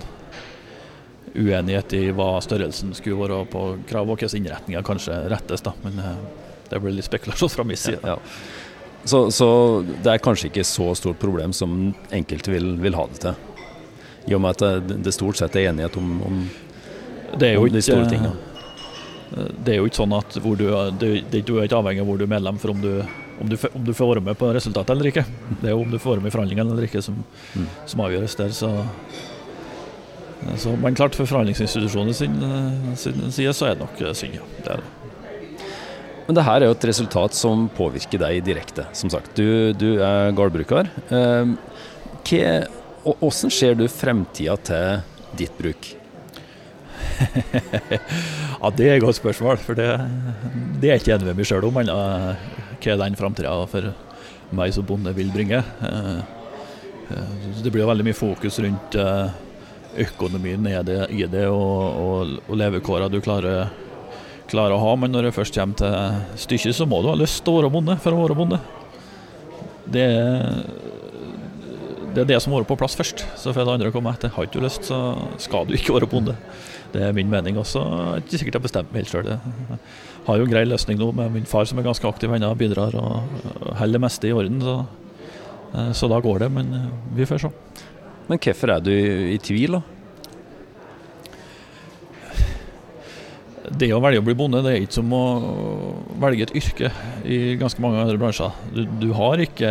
uenighet 1.34 1.92
i 1.98 2.02
hva 2.16 2.40
størrelsen 2.42 2.94
skulle 2.96 3.18
være 3.20 3.44
på 3.52 3.64
krav, 3.88 4.08
og 4.08 4.18
hvilke 4.18 4.30
innretninger 4.38 4.82
kanskje 4.86 5.18
rettes. 5.30 5.62
da, 5.66 5.72
Men 5.84 5.98
eh, 5.98 6.16
det 6.70 6.80
blir 6.82 6.94
litt 6.96 7.06
spekulasjon 7.08 7.50
fra 7.52 7.64
min 7.66 7.76
side. 7.78 8.00
Ja. 8.04 8.16
Så, 9.04 9.30
så 9.32 9.46
det 10.04 10.10
er 10.12 10.18
kanskje 10.20 10.50
ikke 10.50 10.64
så 10.68 10.90
stort 10.98 11.18
problem 11.22 11.54
som 11.56 11.94
enkelte 12.12 12.52
vil, 12.52 12.74
vil 12.82 12.94
ha 12.98 13.06
det 13.08 13.22
til. 13.22 13.34
I 14.28 14.34
og 14.36 14.42
med 14.44 14.58
at 14.60 14.84
det, 14.88 14.98
det 15.06 15.14
stort 15.16 15.38
sett 15.40 15.56
er 15.56 15.70
enighet 15.70 15.96
om, 15.96 16.10
om, 16.26 16.42
Det 17.40 17.54
om 17.56 17.70
de 17.72 17.80
store 17.82 18.04
tingene. 18.10 18.34
det 19.64 19.72
er 19.72 19.78
jo 19.80 19.86
ikke 19.88 20.02
sånn 20.02 20.12
at 20.18 20.36
du, 20.36 20.66
det, 21.00 21.40
du 21.46 21.54
er 21.56 21.64
ikke 21.64 21.78
avhengig 21.80 22.02
av 22.02 22.10
hvor 22.10 22.18
du 22.20 22.26
er 22.26 22.32
medlem 22.34 22.58
for 22.60 22.74
om 22.74 22.80
du, 22.82 22.90
om 23.40 23.48
du, 23.48 23.56
om 23.72 23.84
du 23.86 23.92
får 23.96 24.10
være 24.12 24.24
med 24.28 24.36
på 24.38 24.50
resultatet 24.52 24.92
eller 24.92 25.08
ikke. 25.08 25.24
Det 25.62 25.70
er 25.70 25.72
jo 25.72 25.80
om 25.86 25.90
du 25.90 25.98
får 26.02 26.18
være 26.18 26.26
med 26.26 26.32
i 26.32 26.34
forhandlingene 26.36 26.74
eller 26.76 26.88
ikke 26.90 27.02
som, 27.06 27.22
Mm. 27.56 27.66
som 27.86 28.00
avgjøres 28.04 28.36
der. 28.38 28.52
Så, 28.54 28.68
så, 30.56 30.72
men 30.80 30.96
klart, 30.96 31.16
for 31.18 31.28
forhandlingsinstitusjonen 31.28 32.16
sin, 32.16 32.36
eh, 32.42 32.94
sin 32.96 33.20
side 33.32 33.52
så 33.56 33.68
er 33.68 33.76
det 33.76 33.84
nok 33.84 34.00
eh, 34.00 34.14
synd, 34.16 34.38
ja. 34.40 34.46
Det 34.64 34.74
er 34.74 34.82
det. 34.82 34.88
Men 36.26 36.36
det 36.38 36.44
her 36.46 36.62
er 36.62 36.70
jo 36.70 36.76
et 36.76 36.84
resultat 36.86 37.34
som 37.34 37.64
påvirker 37.74 38.20
deg 38.22 38.44
direkte. 38.46 38.84
Som 38.96 39.10
sagt, 39.10 39.32
du, 39.34 39.72
du 39.74 39.98
er 39.98 40.30
gårdbruker. 40.36 40.90
Eh, 41.10 41.56
og 43.00 43.16
Hvordan 43.18 43.50
ser 43.50 43.74
du 43.74 43.86
fremtida 43.90 44.54
til 44.62 45.00
ditt 45.40 45.56
bruk? 45.58 45.90
Ja, 48.60 48.68
Det 48.76 48.86
er 48.86 48.94
et 48.98 49.02
godt 49.02 49.16
spørsmål, 49.16 49.56
for 49.64 49.74
det, 49.78 49.88
det 50.82 50.90
er 50.90 51.00
ikke 51.00 51.14
enig 51.14 51.30
med 51.30 51.38
meg 51.40 51.48
sjøl 51.48 51.64
om. 51.68 51.78
ennå, 51.80 51.96
Hva 52.80 52.96
den 53.00 53.16
framtida 53.16 53.54
for 53.72 53.90
meg 54.56 54.72
som 54.74 54.86
bonde 54.86 55.12
vil 55.16 55.30
bringe. 55.32 55.62
Eh, 55.88 56.18
eh, 57.10 57.30
Det 57.64 57.72
blir 57.72 57.88
veldig 57.88 58.06
mye 58.06 58.16
fokus 58.16 58.60
rundt 58.62 58.94
eh, 59.00 59.30
økonomien 59.98 60.66
er 60.70 60.84
det, 60.86 60.98
i 61.10 61.24
det 61.26 61.46
og, 61.50 61.80
og, 62.00 62.34
og 62.46 62.60
levekårene 62.60 63.10
du 63.12 63.20
klarer, 63.24 63.72
klarer 64.50 64.76
å 64.76 64.82
ha. 64.82 64.94
Men 65.00 65.14
når 65.14 65.28
det 65.28 65.36
først 65.38 65.58
kommer 65.58 65.80
til 65.80 66.44
stykket, 66.46 66.76
så 66.76 66.86
må 66.88 67.02
du 67.02 67.10
ha 67.10 67.18
lyst 67.18 67.42
til 67.44 67.54
å 67.54 67.60
være 67.60 67.74
bonde 67.74 67.98
for 68.02 68.14
å 68.14 68.22
være 68.24 68.38
bonde. 68.38 68.60
Det 69.90 70.06
er 70.06 70.62
det 72.10 72.24
er 72.24 72.30
det 72.32 72.40
som 72.42 72.50
må 72.50 72.58
være 72.58 72.66
på 72.70 72.78
plass 72.80 72.96
først. 72.98 73.22
Så 73.38 73.52
får 73.54 73.66
det 73.66 73.74
andre 73.76 73.90
komme 73.94 74.10
etter. 74.10 74.32
Har 74.34 74.46
ikke 74.46 74.58
du 74.58 74.64
lyst, 74.64 74.88
så 74.88 74.98
skal 75.42 75.68
du 75.68 75.76
ikke 75.76 75.94
være 75.94 76.08
bonde. 76.10 76.34
Det 76.90 77.04
er 77.06 77.14
min 77.14 77.30
mening 77.30 77.58
også. 77.60 77.82
Jeg 77.84 78.14
er 78.16 78.24
ikke 78.24 78.40
sikkert 78.40 78.56
jeg 78.56 78.58
har 78.58 78.64
bestemt 78.64 78.90
meg 78.90 79.04
helt 79.04 79.12
sjøl. 79.12 79.28
Jeg 79.30 79.78
har 80.26 80.40
jo 80.40 80.46
en 80.46 80.50
grei 80.50 80.64
løsning 80.66 80.98
nå 80.98 81.12
med 81.16 81.36
min 81.36 81.46
far 81.48 81.68
som 81.70 81.78
er 81.78 81.86
ganske 81.86 82.08
aktiv 82.08 82.32
ennå, 82.34 82.50
bidrar 82.58 82.96
og 82.98 83.20
holder 83.78 83.94
det 83.94 84.02
meste 84.02 84.26
i 84.26 84.34
orden. 84.34 84.58
Så, 84.64 84.74
eh, 85.70 85.92
så 85.96 86.10
da 86.10 86.18
går 86.24 86.42
det, 86.44 86.50
men 86.56 86.74
eh, 86.74 86.90
vi 87.20 87.28
får 87.30 87.44
se. 87.44 87.52
Men 88.30 88.38
hvorfor 88.38 88.70
er 88.70 88.84
du 88.84 88.92
i 88.94 89.38
tvil, 89.42 89.80
da? 89.80 89.82
Det 93.80 93.90
å 93.94 94.00
velge 94.02 94.22
å 94.22 94.26
bli 94.26 94.34
bonde, 94.38 94.62
det 94.64 94.72
er 94.72 94.84
ikke 94.84 94.96
som 94.98 95.12
å 95.14 95.24
velge 96.22 96.46
et 96.46 96.54
yrke 96.58 96.90
i 97.22 97.56
ganske 97.58 97.82
mange 97.82 98.00
andre 98.02 98.18
bransjer. 98.18 98.54
Du, 98.74 98.82
du 99.02 99.08
har 99.18 99.42
ikke 99.42 99.70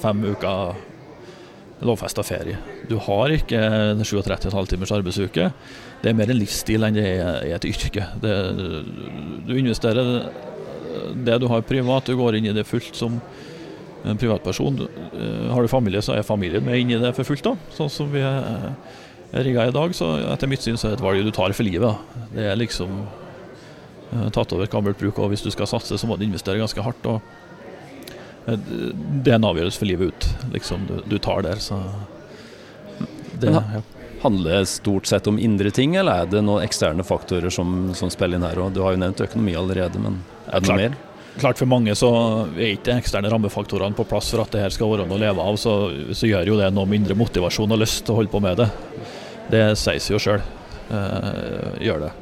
fem 0.00 0.24
uker 0.32 0.78
lovfesta 1.82 2.24
ferie. 2.24 2.58
Du 2.88 2.96
har 3.08 3.32
ikke 3.34 3.58
37,5 4.00 4.70
timers 4.70 4.94
arbeidsuke. 4.94 5.48
Det 6.02 6.10
er 6.10 6.16
mer 6.18 6.32
en 6.32 6.38
livsstil 6.38 6.86
enn 6.86 6.96
det 6.96 7.06
er 7.18 7.56
et 7.56 7.68
yrke. 7.68 8.06
Det, 8.22 8.36
du 9.48 9.54
investerer 9.56 10.28
det 11.26 11.40
du 11.40 11.48
har 11.50 11.64
privat, 11.66 12.06
du 12.06 12.16
går 12.20 12.38
inn 12.38 12.50
i 12.50 12.56
det 12.56 12.68
fullt 12.68 12.96
som 12.96 13.18
en 14.04 14.18
privatperson. 14.18 14.80
Eh, 15.12 15.52
Har 15.52 15.62
du 15.62 15.68
familie, 15.70 16.02
så 16.02 16.16
er 16.16 16.26
familien 16.26 16.64
med 16.64 16.80
inn 16.80 16.90
i 16.90 17.00
det 17.02 17.14
for 17.16 17.24
fullt. 17.28 17.44
da. 17.46 17.56
Sånn 17.76 17.90
som 17.90 18.12
vi 18.12 18.20
er 18.20 18.72
er 19.32 19.46
rigga 19.46 19.66
i 19.68 19.72
dag, 19.72 19.94
så 19.96 20.10
etter 20.32 20.50
mitt 20.50 20.60
syn 20.64 20.76
så 20.76 20.88
er 20.90 20.92
det 20.94 21.00
et 21.00 21.06
valg 21.06 21.24
du 21.24 21.32
tar 21.32 21.54
for 21.56 21.64
livet. 21.64 21.96
Det 22.34 22.44
er 22.50 22.58
liksom 22.60 22.98
eh, 24.12 24.28
tatt 24.34 24.52
over 24.52 24.68
gammelt 24.68 25.00
bruk, 25.00 25.18
og 25.18 25.32
hvis 25.32 25.44
du 25.44 25.50
skal 25.54 25.70
satse, 25.70 25.96
så 25.98 26.08
må 26.08 26.18
du 26.20 26.26
investere 26.26 26.60
ganske 26.60 26.84
hardt. 26.84 27.06
og 27.08 27.22
eh, 28.46 28.58
Det 29.24 29.32
er 29.32 29.38
en 29.38 29.48
avgjørelse 29.48 29.80
for 29.80 29.88
livet 29.88 30.12
ut, 30.12 30.28
liksom 30.52 30.84
du, 30.90 30.98
du 31.08 31.16
tar 31.18 31.46
der, 31.48 31.62
så 31.64 31.80
det, 33.40 33.50
ja. 33.50 33.80
Handler 34.22 34.60
det 34.60 34.68
stort 34.70 35.08
sett 35.08 35.26
om 35.26 35.38
indre 35.40 35.72
ting, 35.74 35.96
eller 35.98 36.22
er 36.22 36.28
det 36.30 36.44
noen 36.44 36.62
eksterne 36.62 37.02
faktorer 37.02 37.50
som, 37.50 37.90
som 37.98 38.12
spiller 38.12 38.38
inn 38.38 38.44
her? 38.46 38.60
Og 38.62 38.76
du 38.76 38.82
har 38.84 38.94
jo 38.94 39.00
nevnt 39.02 39.24
økonomi 39.24 39.56
allerede, 39.58 39.98
men 39.98 40.20
er 40.46 40.60
det 40.60 40.68
noe 40.68 40.78
mer? 40.78 41.00
Klart 41.40 41.60
For 41.60 41.70
mange 41.70 41.94
så 41.96 42.10
er 42.52 42.74
ikke 42.74 42.90
de 42.90 42.96
eksterne 43.00 43.30
rammefaktorene 43.32 43.96
på 43.96 44.04
plass 44.08 44.28
for 44.34 44.44
at 44.44 44.52
det 44.52 44.66
her 44.66 44.74
skal 44.74 44.90
være 44.92 45.06
noe 45.08 45.16
å 45.16 45.22
leve 45.22 45.44
av, 45.44 45.56
så, 45.60 45.76
så 46.12 46.28
gjør 46.28 46.52
jo 46.52 46.58
det 46.60 46.72
noe 46.76 46.90
mindre 46.90 47.16
motivasjon 47.16 47.72
og 47.72 47.80
lyst 47.80 48.04
til 48.04 48.14
å 48.14 48.18
holde 48.20 48.32
på 48.32 48.42
med 48.44 48.60
det. 48.60 48.68
Det 49.52 49.62
sies 49.80 50.10
jo 50.12 50.20
sjøl. 50.20 50.44
gjør 51.80 52.04
det. 52.04 52.12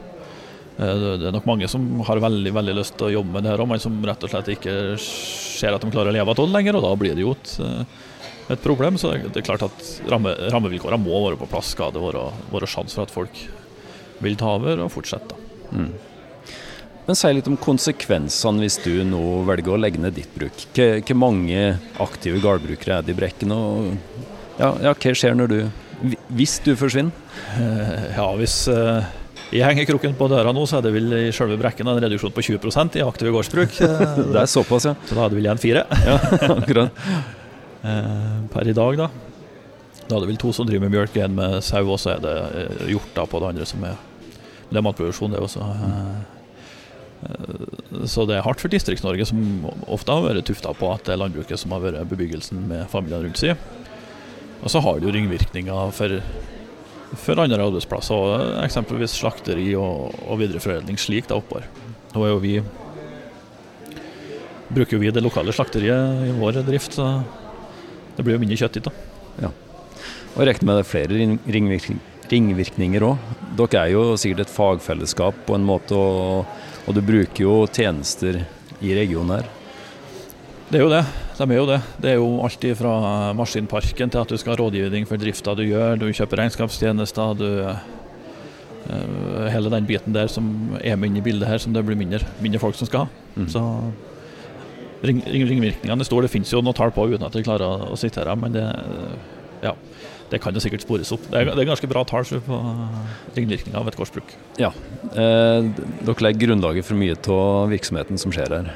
Eh, 0.80 0.94
det 0.96 1.16
det 1.20 1.28
er 1.28 1.34
nok 1.36 1.48
mange 1.48 1.68
som 1.68 1.84
har 2.08 2.22
veldig 2.22 2.52
veldig 2.56 2.76
lyst 2.78 2.96
til 2.98 3.10
å 3.10 3.14
jobbe 3.18 3.36
med 3.36 3.44
det 3.44 3.52
her, 3.52 3.64
men 3.68 3.82
som 3.82 3.98
rett 4.06 4.24
og 4.24 4.32
slett 4.32 4.52
ikke 4.54 4.76
ser 5.00 5.76
at 5.76 5.84
de 5.84 5.92
klarer 5.92 6.12
å 6.12 6.16
leve 6.16 6.32
av 6.32 6.38
det 6.38 6.46
lenger, 6.54 6.78
og 6.78 6.86
da 6.86 6.92
blir 7.00 7.16
det 7.16 7.26
jo 7.26 7.34
et, 7.36 7.56
eh, 7.60 7.82
et 8.54 8.62
problem. 8.64 8.96
Så 8.96 9.12
det 9.12 9.36
er 9.36 9.46
klart 9.46 9.66
at 9.66 9.90
ramme, 10.08 10.32
rammevilkårene 10.52 11.02
må 11.02 11.24
være 11.26 11.40
på 11.40 11.50
plass, 11.50 11.74
skal 11.76 11.92
det 11.92 12.00
være, 12.02 12.30
være 12.52 12.70
sjanse 12.70 12.96
for 12.96 13.08
at 13.08 13.14
folk 13.14 13.42
vil 14.20 14.36
ta 14.36 14.56
over 14.56 14.84
og 14.84 14.92
fortsette. 14.92 15.36
Mm. 15.72 15.92
Men 17.10 17.16
si 17.18 17.26
litt 17.34 17.48
om 17.50 17.56
konsekvensene 17.58 18.62
hvis 18.62 18.76
du 18.84 18.92
nå 19.02 19.20
velger 19.48 19.72
å 19.74 19.78
legge 19.82 19.98
ned 19.98 20.14
ditt 20.14 20.30
bruk. 20.30 20.60
Hvor 20.78 21.16
mange 21.18 21.72
aktive 21.98 22.38
gårdbrukere 22.38 23.00
er 23.00 23.02
det 23.08 23.16
i 23.16 23.18
Brekken? 23.18 23.50
Og 23.50 23.88
ja, 24.60 24.68
ja, 24.84 24.92
hva 24.94 25.14
skjer 25.18 25.34
når 25.34 25.50
du 25.50 25.56
Hvis 26.38 26.60
du 26.62 26.70
forsvinner? 26.78 27.10
Eh, 27.58 28.04
Ja, 28.14 28.28
hvis 28.38 28.54
eh, 28.70 29.08
jeg 29.50 29.66
henger 29.66 29.88
kroken 29.90 30.14
på 30.14 30.28
døra 30.30 30.52
nå, 30.54 30.62
så 30.70 30.78
er 30.78 30.86
det 30.86 30.92
vel 30.94 31.10
i 31.18 31.24
selve 31.34 31.58
brekken 31.58 31.90
en 31.90 31.98
reduksjon 31.98 32.30
på 32.36 32.44
20% 32.46 33.00
i 33.00 33.02
aktive 33.02 33.34
gårdsbruk. 33.34 33.74
Eh, 33.90 34.16
Det 34.30 34.38
er 34.44 34.50
såpass, 34.54 34.86
ja. 34.86 34.94
Så 35.10 35.18
da 35.18 35.26
det 35.26 35.40
vel 35.40 35.48
igjen 35.50 35.58
fire 35.66 35.82
ja 36.12 36.18
akkurat. 36.46 36.94
per 38.54 38.70
i 38.70 38.76
dag, 38.76 39.02
da. 39.02 39.10
Da 40.06 40.14
er 40.14 40.20
det 40.22 40.28
vel 40.30 40.38
to 40.46 40.52
som 40.54 40.70
driver 40.70 40.86
med 40.86 40.94
mjølk, 40.94 41.18
en 41.26 41.34
med 41.42 41.58
sau, 41.66 41.82
og 41.90 41.98
så 41.98 42.14
er 42.14 42.22
det 42.22 42.36
hjorter 42.94 43.26
på 43.34 43.42
det 43.42 43.50
andre 43.56 43.66
som 43.66 43.82
er 43.90 43.98
Det 44.70 44.78
er 44.78 44.86
matproduksjon, 44.86 45.34
det 45.34 45.42
også. 45.42 45.66
eh, 45.74 46.38
Så 48.08 48.24
det 48.28 48.38
er 48.38 48.46
hardt 48.46 48.62
for 48.62 48.72
Distrikts-Norge, 48.72 49.26
som 49.28 49.66
ofte 49.92 50.14
har 50.14 50.24
vært 50.24 50.46
tufta 50.48 50.72
på 50.76 50.88
at 50.94 51.04
det 51.04 51.14
er 51.14 51.20
landbruket 51.20 51.60
som 51.60 51.74
har 51.76 51.82
vært 51.84 52.08
bebyggelsen 52.08 52.62
med 52.70 52.86
familiene 52.92 53.26
rundt 53.26 53.42
seg. 53.42 53.60
Og 54.60 54.72
så 54.72 54.80
har 54.84 54.98
det 55.00 55.08
jo 55.08 55.14
ringvirkninger 55.16 55.92
for 55.96 56.20
for 57.18 57.40
andre 57.42 57.64
arbeidsplasser, 57.64 58.60
eksempelvis 58.62 59.16
slakteri 59.18 59.72
og, 59.74 60.12
og 60.30 60.38
videreforedling 60.38 60.98
slik 61.00 61.26
da 61.26 61.40
oppover. 61.40 61.66
Nå 62.14 62.22
er 62.22 62.30
jo 62.30 62.42
vi 62.42 62.52
bruker 64.70 64.94
jo 64.94 65.00
vi 65.02 65.10
det 65.10 65.24
lokale 65.24 65.54
slakteriet 65.54 66.28
i 66.28 66.34
vår 66.38 66.60
drift, 66.66 66.94
så 66.94 67.24
det 68.14 68.22
blir 68.22 68.36
jo 68.36 68.42
mindre 68.44 68.60
kjøtt 68.60 68.78
dit. 68.78 68.86
da. 68.86 69.48
Ja. 69.48 69.50
Og 70.36 70.38
jeg 70.38 70.52
regner 70.52 70.68
med 70.68 70.78
det 70.78 70.84
er 70.84 70.92
flere 70.92 71.90
ringvirkninger 72.30 73.06
òg. 73.08 73.30
Dere 73.58 73.82
er 73.82 73.94
jo 73.96 74.04
sikkert 74.20 74.44
et 74.46 74.54
fagfellesskap 74.54 75.42
på 75.48 75.58
en 75.58 75.66
måte, 75.66 75.98
og, 75.98 76.46
og 76.90 76.96
du 76.98 77.02
bruker 77.06 77.44
jo 77.44 77.54
tjenester 77.70 78.42
i 78.82 78.94
regionen 78.96 79.38
her. 79.38 79.48
Det 80.70 80.78
er 80.78 80.84
jo 80.84 80.90
det. 80.90 81.04
De 81.38 81.46
er 81.46 81.56
jo 81.56 81.68
det. 81.68 81.78
Det 82.02 82.10
er 82.10 82.18
jo 82.18 82.26
alt 82.46 82.66
fra 82.78 82.92
maskinparken 83.38 84.10
til 84.12 84.20
at 84.20 84.30
du 84.30 84.36
skal 84.38 84.54
ha 84.54 84.58
rådgivning 84.60 85.06
for 85.08 85.18
drifta 85.20 85.54
du 85.58 85.64
gjør, 85.64 85.96
du 85.98 86.10
kjøper 86.10 86.44
regnskapstjenester, 86.44 87.34
du 87.38 87.48
eh, 87.64 87.88
Hele 89.54 89.70
den 89.70 89.86
biten 89.86 90.14
der 90.14 90.30
som 90.32 90.46
er 90.82 90.96
med 90.98 91.12
inn 91.12 91.20
i 91.20 91.22
bildet 91.22 91.46
her, 91.46 91.60
som 91.62 91.74
det 91.74 91.84
blir 91.86 91.98
mindre, 91.98 92.24
mindre 92.42 92.58
folk 92.62 92.74
som 92.78 92.88
skal 92.88 93.04
ha. 93.04 93.24
Mm. 93.36 93.46
Så 93.52 93.62
ring, 95.06 95.20
ring, 95.26 95.44
ringvirkningene 95.46 96.02
er 96.02 96.08
store. 96.08 96.26
Det 96.26 96.32
finnes 96.32 96.50
jo 96.50 96.62
noe 96.64 96.74
tall 96.74 96.90
på 96.94 97.06
uten 97.12 97.26
at 97.26 97.36
jeg 97.36 97.46
klarer 97.46 97.86
å, 97.86 97.98
sitere 98.00 98.34
men 98.40 98.56
det, 98.56 98.64
ja, 99.62 99.76
det 100.30 100.38
kan 100.42 100.54
jo 100.54 100.60
sikkert 100.62 100.84
spores 100.84 101.10
opp. 101.14 101.24
Det 101.30 101.40
er, 101.40 101.50
det 101.50 101.64
er 101.64 101.68
ganske 101.72 101.88
bra 101.90 102.04
tall 102.06 102.24
på 102.46 102.58
ringvirkninger 103.36 103.78
av 103.80 103.88
et 103.90 103.96
gårdsbruk. 103.98 104.32
Ja. 104.60 104.70
Eh, 105.10 105.68
dere 106.06 106.24
legger 106.26 106.46
grunnlaget 106.46 106.86
for 106.86 106.98
mye 107.00 107.16
av 107.34 107.70
virksomheten 107.72 108.18
som 108.22 108.32
skjer 108.34 108.54
her. 108.56 108.72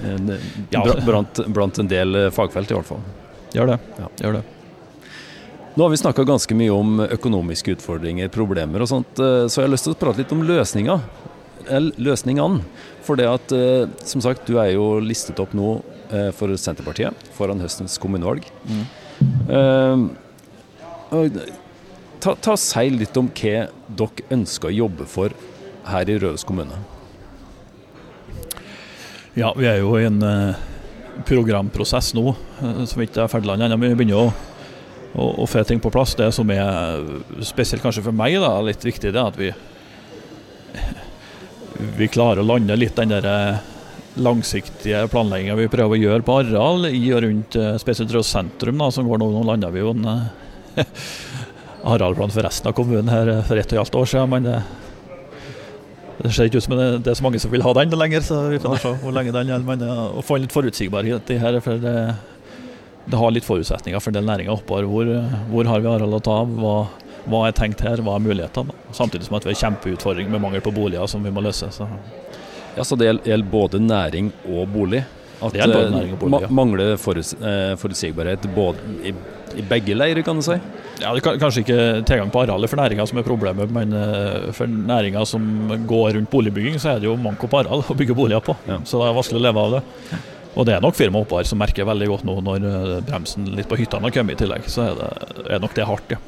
Eh, 0.00 0.36
Ja. 0.74 0.82
Blant, 1.04 1.40
blant 1.52 1.78
en 1.78 1.88
del 1.92 2.14
eh, 2.26 2.30
fagfelt, 2.34 2.70
i 2.72 2.74
hvert 2.78 2.88
fall. 2.88 3.04
Gjør 3.54 3.74
det. 3.74 3.78
Ja. 4.00 4.08
Gjør 4.24 4.38
det. 4.40 4.44
Nå 5.76 5.84
har 5.84 5.92
vi 5.92 5.98
snakka 6.00 6.24
ganske 6.24 6.56
mye 6.56 6.72
om 6.72 7.00
økonomiske 7.04 7.74
utfordringer, 7.76 8.30
problemer 8.32 8.80
og 8.80 8.88
sånt, 8.88 9.18
eh, 9.20 9.44
så 9.46 9.60
jeg 9.60 9.66
har 9.68 9.74
lyst 9.74 9.84
til 9.90 9.92
å 9.92 10.00
prate 10.00 10.22
litt 10.24 10.32
om 10.32 10.40
løsninger. 10.48 11.04
Eller 11.68 11.92
løsningene. 12.00 12.62
For 13.04 13.18
det 13.18 13.26
at, 13.28 13.52
eh, 13.52 13.84
som 14.08 14.22
sagt, 14.24 14.46
du 14.48 14.56
er 14.58 14.72
jo 14.72 14.96
listet 15.04 15.38
opp 15.42 15.52
nå 15.54 15.82
eh, 16.10 16.30
for 16.32 16.48
Senterpartiet 16.58 17.14
foran 17.36 17.60
høstens 17.60 17.98
kommunevalg. 18.02 18.46
Eh, 19.50 19.94
og 19.96 20.08
ta, 22.20 22.34
ta 22.34 22.56
Si 22.58 22.90
litt 22.90 23.16
om 23.16 23.28
hva 23.30 23.66
dere 23.70 24.30
ønsker 24.34 24.70
å 24.70 24.78
jobbe 24.84 25.06
for 25.10 25.34
her 25.86 26.10
i 26.10 26.18
Røros 26.18 26.44
kommune. 26.46 26.78
Ja, 29.36 29.52
vi 29.56 29.68
er 29.68 29.82
jo 29.82 29.92
i 29.98 30.06
en 30.08 30.22
eh, 30.24 30.56
programprosess 31.28 32.14
nå 32.16 32.32
som 32.88 33.02
ikke 33.04 33.26
er 33.26 33.30
ferdig 33.30 33.52
ennå. 33.52 33.76
Vi 33.82 33.92
begynner 33.92 34.22
å, 34.22 34.30
å, 35.12 35.26
å 35.44 35.48
få 35.50 35.60
ting 35.68 35.82
på 35.82 35.92
plass. 35.92 36.14
Det 36.16 36.30
som 36.32 36.50
er 36.54 36.62
eh, 36.64 37.42
spesielt 37.44 37.84
kanskje 37.84 38.06
for 38.06 38.16
meg 38.16 38.38
da, 38.40 38.54
litt 38.64 38.84
viktig, 38.86 39.12
det 39.12 39.20
er 39.20 39.28
at 39.28 39.40
vi 39.40 39.52
vi 42.00 42.08
klarer 42.08 42.40
å 42.40 42.48
lande 42.48 42.72
litt 42.80 42.96
den 42.96 43.12
der 43.12 43.28
eh, 43.28 43.58
langsiktige 44.24 45.02
planlegginga 45.12 45.58
vi 45.58 45.68
prøver 45.68 45.98
å 45.98 46.00
gjøre 46.00 46.24
på 46.24 46.38
areal 46.40 46.88
i 46.88 47.02
og 47.12 47.20
rundt 47.26 47.58
spesielt 47.82 48.14
Røros 48.14 48.32
sentrum. 48.32 48.80
Da, 48.80 48.88
som 48.88 49.04
går 49.04 49.20
nå, 49.20 49.28
nå 49.34 49.44
lander 49.44 49.74
vi 49.74 49.84
jo 49.84 49.92
en 49.92 50.08
arealplan 51.92 52.32
for 52.34 52.46
resten 52.46 52.70
av 52.70 52.76
kommunen 52.76 53.10
her 53.12 53.30
eh, 53.30 53.44
for 53.46 53.60
ett 53.60 53.70
og 53.72 53.76
et 53.78 53.82
halvt 53.84 53.98
år 54.00 54.10
siden. 54.12 54.32
Men 54.32 54.46
det, 54.48 54.60
det 56.22 56.32
ser 56.34 56.50
ikke 56.50 56.62
ut 56.62 56.66
som 56.68 56.76
det, 56.78 56.88
det 57.06 57.12
er 57.12 57.18
så 57.20 57.26
mange 57.26 57.40
som 57.42 57.52
vil 57.52 57.64
ha 57.66 57.74
den 57.80 57.96
lenger, 57.96 58.24
så 58.26 58.40
vi 58.50 58.60
får 58.62 58.80
se 58.82 58.94
hvor 59.02 59.16
lenge 59.16 59.34
den 59.36 59.52
gjelder. 59.52 59.68
Men 59.68 59.82
det 59.82 59.90
å 59.92 60.24
få 60.26 60.40
litt 60.42 60.54
forutsigbarhet 60.54 61.34
i 61.34 61.40
her, 61.42 61.58
for 61.64 61.82
det, 61.82 61.96
det 63.06 63.20
har 63.20 63.34
litt 63.34 63.46
forutsetninger 63.46 64.02
for 64.02 64.12
en 64.12 64.20
del 64.20 64.30
næringer 64.30 64.56
oppover. 64.56 64.88
Hvor, 64.90 65.12
hvor 65.52 65.72
har 65.72 65.84
vi 65.84 65.92
areal 65.92 66.16
å 66.18 66.22
ta 66.24 66.40
av? 66.44 66.54
Hva, 66.62 66.76
hva 67.26 67.44
er 67.48 67.58
tenkt 67.58 67.82
her? 67.84 68.02
Hva 68.06 68.16
er 68.18 68.24
mulighetene? 68.24 68.74
Samtidig 68.96 69.28
som 69.28 69.38
at 69.38 69.46
vi 69.46 69.54
har 69.54 69.62
kjempeutfordring 69.64 70.30
med 70.32 70.42
mangel 70.42 70.64
på 70.64 70.74
boliger 70.74 71.10
som 71.10 71.24
vi 71.26 71.34
må 71.34 71.44
løse. 71.44 71.70
Så. 71.74 71.88
Ja, 72.76 72.84
Så 72.84 72.98
det 72.98 73.08
gjelder 73.08 73.50
både 73.50 73.80
næring 73.82 74.32
og 74.50 74.68
bolig? 74.74 75.04
At 75.42 75.52
Det 75.52 75.60
eh, 75.68 76.12
ma- 76.32 76.46
mangler 76.48 76.94
foruts 76.96 77.34
eh, 77.36 77.74
forutsigbarhet 77.76 78.46
både 78.56 78.78
i, 79.04 79.12
i 79.60 79.64
begge 79.68 79.94
leirer, 79.96 80.22
kan 80.24 80.38
du 80.40 80.44
si? 80.46 80.56
Ja, 81.02 81.10
det 81.12 81.20
er 81.26 81.36
kanskje 81.42 81.60
ikke 81.60 81.80
tilgang 82.08 82.30
på 82.32 82.40
arealet 82.40 82.70
for 82.72 82.80
næringa 82.80 83.04
som 83.08 83.18
er 83.20 83.26
problemet, 83.26 83.68
men 83.74 83.92
eh, 83.92 84.46
for 84.56 84.66
næringa 84.70 85.26
som 85.28 85.44
går 85.90 86.14
rundt 86.16 86.30
boligbygging, 86.32 86.78
så 86.80 86.94
er 86.94 87.02
det 87.04 87.10
jo 87.10 87.18
manko 87.20 87.50
på 87.52 87.60
areal 87.60 87.84
å 87.84 87.96
bygge 87.98 88.16
boliger 88.16 88.40
på. 88.46 88.56
Ja. 88.68 88.78
Så 88.88 89.02
det 89.02 89.10
er 89.10 89.18
vanskelig 89.18 89.42
å 89.42 89.46
leve 89.50 89.66
av 89.66 89.76
det. 89.76 89.82
Og 90.56 90.64
det 90.64 90.72
er 90.72 90.80
nok 90.80 90.96
firma 90.96 91.20
oppå 91.20 91.36
her 91.36 91.44
som 91.44 91.60
merker 91.60 91.84
veldig 91.84 92.06
godt 92.14 92.24
nå 92.24 92.38
når 92.40 92.62
bremsen 93.04 93.44
litt 93.52 93.68
på 93.68 93.76
hyttene 93.76 94.08
har 94.08 94.14
kommet 94.16 94.38
i 94.38 94.44
tillegg. 94.46 94.64
Så 94.72 94.86
er, 94.86 94.94
det, 94.96 95.50
er 95.52 95.60
nok 95.60 95.74
det 95.76 95.84
hardt, 95.84 96.14
ja. 96.16 96.20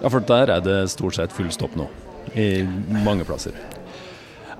Ja, 0.00 0.08
for 0.08 0.24
der 0.24 0.48
er 0.56 0.62
det 0.64 0.78
stort 0.94 1.18
sett 1.18 1.34
full 1.36 1.50
stopp 1.52 1.74
nå. 1.76 1.84
I 2.40 2.62
mange 3.04 3.26
plasser. 3.28 3.52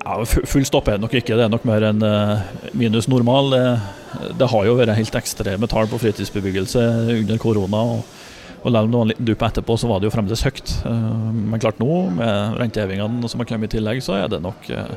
Ja, 0.05 0.15
fu- 0.25 0.45
Full 0.49 0.65
stopp 0.65 0.89
er 0.89 0.97
det 0.97 1.05
nok 1.05 1.15
ikke, 1.19 1.37
det 1.37 1.45
er 1.45 1.53
nok 1.53 1.65
mer 1.69 1.85
enn 1.91 2.01
eh, 2.07 2.41
minus 2.79 3.09
normal. 3.11 3.51
Det, 3.53 4.31
det 4.41 4.49
har 4.53 4.65
jo 4.67 4.77
vært 4.79 4.95
helt 4.97 5.19
ekstreme 5.21 5.69
tall 5.71 5.91
på 5.91 5.99
fritidsbebyggelse 6.01 6.85
under 7.19 7.41
korona. 7.43 7.83
og, 7.99 8.17
og 8.63 8.69
Selv 8.73 8.81
om 8.87 8.91
det 8.91 8.99
var 8.99 9.05
en 9.07 9.13
liten 9.13 9.29
dupp 9.29 9.45
etterpå, 9.51 9.77
så 9.83 9.91
var 9.91 10.01
det 10.01 10.09
jo 10.09 10.15
fremdeles 10.17 10.45
høyt. 10.47 10.73
Eh, 10.89 11.09
Men 11.53 11.61
klart 11.63 11.81
nå, 11.83 11.91
med 12.17 12.57
rentehevingene 12.63 13.29
som 13.29 13.43
har 13.45 13.51
kommet 13.53 13.69
i 13.73 13.77
tillegg, 13.77 14.01
så 14.05 14.17
er 14.23 14.33
det 14.33 14.41
nok 14.45 14.71
eh, 14.73 14.95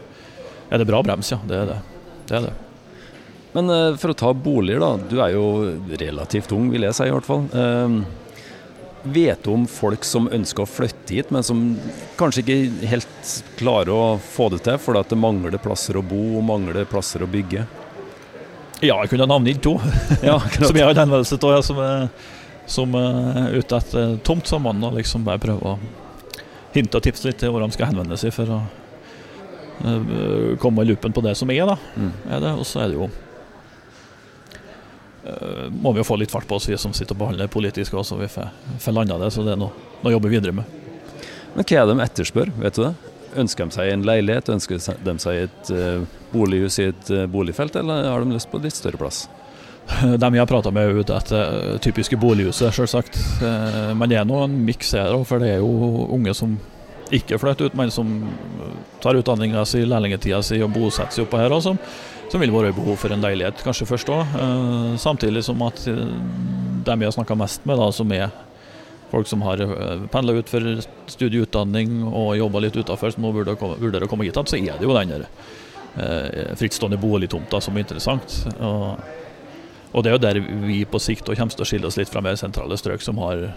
er 0.74 0.80
det 0.82 0.88
bra 0.90 1.04
brems, 1.06 1.34
ja. 1.36 1.42
Det 1.48 1.60
er 1.60 1.68
det. 1.74 1.80
det, 2.30 2.38
er 2.40 2.48
det. 2.48 2.54
Men 3.54 3.70
eh, 3.70 3.90
for 4.02 4.16
å 4.16 4.18
ta 4.24 4.32
boliger, 4.34 4.80
da. 4.82 4.94
Du 5.12 5.20
er 5.22 5.36
jo 5.36 5.46
relativt 6.00 6.56
ung, 6.56 6.72
vil 6.74 6.88
jeg 6.88 6.96
si 6.98 7.10
i 7.12 7.14
hvert 7.14 7.28
fall. 7.28 7.44
Vet 9.04 9.48
om 9.52 9.66
folk 9.68 10.06
som 10.08 10.30
ønsker 10.32 10.64
å 10.64 10.70
flytte 10.70 11.18
hit, 11.18 11.32
men 11.36 11.44
som 11.44 11.64
kanskje 12.16 12.44
ikke 12.44 12.88
helt 12.88 13.32
klarer 13.60 13.92
å 13.92 14.04
få 14.24 14.48
det 14.54 14.62
til 14.64 14.78
fordi 14.80 15.02
at 15.04 15.12
det 15.12 15.20
mangler 15.20 15.60
plasser 15.60 16.00
å 16.00 16.04
bo 16.06 16.22
og 16.40 16.46
mangler 16.48 16.86
plasser 16.88 17.26
å 17.26 17.28
bygge? 17.28 17.66
Ja, 18.84 18.96
jeg 19.02 19.14
kunne 19.14 19.28
navngitt 19.28 19.62
to 19.64 19.78
Ja, 20.30 20.38
som 20.40 20.76
jeg 20.76 20.86
har 20.86 20.94
en 20.94 21.04
henvendelse 21.04 21.40
til, 21.40 21.58
som 21.68 21.82
er, 21.84 22.08
som 22.68 22.96
er 23.00 23.60
ute 23.60 23.80
etter 23.80 24.16
tomt 24.24 24.48
sammen. 24.48 24.80
Og 24.84 24.96
liksom 25.00 25.28
bare 25.28 25.42
prøve 25.44 25.76
å 25.76 25.78
hinte 26.74 26.98
og 26.98 27.06
tipse 27.06 27.28
litt 27.28 27.40
til 27.44 27.54
hvor 27.54 27.64
de 27.64 27.76
skal 27.76 27.92
henvende 27.92 28.18
seg 28.20 28.34
for 28.36 28.56
å 28.56 28.62
eh, 29.84 30.56
komme 30.64 30.84
i 30.84 30.90
loopen 30.90 31.16
på 31.16 31.24
det 31.26 31.36
som 31.40 31.52
er, 31.54 31.68
da. 31.70 31.78
Mm. 31.96 32.12
Er 32.28 32.44
det, 32.44 32.56
og 32.56 32.68
så 32.68 32.84
er 32.84 32.92
det 32.92 33.00
jo 33.02 33.12
må 35.72 35.94
vi 35.94 36.02
jo 36.02 36.08
få 36.08 36.18
litt 36.20 36.32
fart 36.34 36.48
på 36.50 36.58
oss, 36.58 36.68
vi 36.70 36.78
som 36.78 36.94
sitter 36.96 37.16
og 37.16 37.22
behandler 37.22 37.52
politisk 37.52 37.94
også, 37.96 38.16
så 38.16 38.20
vi 38.20 38.28
får 38.84 38.96
landa 38.96 39.18
det. 39.22 39.30
Så 39.32 39.46
det 39.46 39.54
er 39.56 39.62
noe, 39.62 39.72
noe 40.02 40.12
å 40.12 40.16
jobbe 40.18 40.32
videre 40.34 40.56
med. 40.58 40.80
Men 41.54 41.68
hva 41.68 41.78
er 41.80 41.88
det 41.88 41.94
de 41.96 42.04
etterspør, 42.08 42.52
vet 42.60 42.76
du 42.80 42.84
det? 42.88 42.94
Ønsker 43.44 43.66
de 43.70 43.76
seg 43.78 43.92
en 43.94 44.04
leilighet, 44.06 44.50
ønsker 44.54 44.78
de 44.78 45.16
seg 45.22 45.46
et 45.46 45.72
eh, 45.74 46.04
bolighus 46.34 46.80
i 46.82 46.90
et 46.92 47.14
eh, 47.14 47.26
boligfelt, 47.30 47.78
eller 47.80 48.10
har 48.10 48.26
de 48.26 48.36
lyst 48.36 48.52
på 48.52 48.62
litt 48.62 48.78
større 48.78 49.00
plass? 49.02 49.24
De 50.22 50.28
jeg 50.32 50.40
har 50.40 50.48
prata 50.48 50.72
med, 50.72 50.86
er 50.88 51.02
ute 51.04 51.16
etter 51.18 51.42
eh, 51.74 51.80
typiske 51.84 52.18
bolighuset, 52.20 52.72
selvsagt. 52.76 53.18
Eh, 53.44 53.90
Men 53.98 54.10
det 54.12 54.20
er 54.22 54.28
nå 54.30 54.44
en 54.46 54.60
miks 54.68 54.94
her, 54.98 55.16
for 55.28 55.44
det 55.44 55.56
er 55.56 55.64
jo 55.64 56.08
unge 56.14 56.34
som 56.38 56.56
ikke 57.14 57.38
flytter 57.42 57.70
ut, 57.70 57.76
men 57.78 57.92
som 57.94 58.14
eh, 58.24 58.78
tar 59.04 59.20
utdanninga 59.20 59.66
si, 59.70 59.84
lærlingetida 59.86 60.42
si 60.46 60.62
og 60.64 60.72
bosetter 60.74 61.18
seg 61.18 61.28
oppå 61.28 61.42
her, 61.42 61.54
og 61.54 61.66
som, 62.34 62.42
vil 62.42 62.54
være 62.54 62.74
i 62.74 62.78
behov 62.78 62.98
for 63.02 63.14
en 63.14 63.24
leilighet, 63.24 63.62
kanskje 63.66 63.88
først 63.88 64.10
òg. 64.14 64.38
Samtidig 65.02 65.46
som 65.46 65.62
at 65.66 65.84
eh, 65.90 66.04
dem 66.88 67.04
vi 67.04 67.08
har 67.08 67.16
snakka 67.16 67.38
mest 67.38 67.66
med, 67.70 67.78
da, 67.80 67.90
som 67.94 68.14
er 68.16 68.34
folk 69.14 69.30
som 69.30 69.44
har 69.46 69.62
pendla 70.10 70.34
ut 70.40 70.50
for 70.50 70.66
studieutdanning 71.14 72.00
og 72.10 72.34
jobba 72.40 72.64
litt 72.66 72.80
utafor, 72.80 73.14
som 73.14 73.30
vurderer 73.30 74.08
å 74.08 74.10
komme 74.10 74.26
hit 74.26 74.40
så 74.42 74.58
er 74.58 74.80
det 74.80 74.88
jo 74.88 74.96
den 74.98 75.14
der 75.14 75.28
eh, 75.30 76.56
frittstående 76.58 76.98
boligtomta 76.98 77.62
som 77.62 77.78
er 77.78 77.86
interessant. 77.86 78.42
Og 78.58 78.98
og 79.94 80.02
det 80.02 80.10
er 80.10 80.16
jo 80.16 80.24
der 80.24 80.40
vi 80.66 80.80
på 80.90 81.02
sikt 81.02 81.28
kommer 81.30 81.54
til 81.54 81.66
å 81.66 81.70
skille 81.70 81.86
oss 81.90 82.00
litt 82.00 82.10
fra 82.10 82.22
mer 82.26 82.38
sentrale 82.40 82.78
strøk, 82.82 83.04
som 83.06 83.20
har 83.22 83.52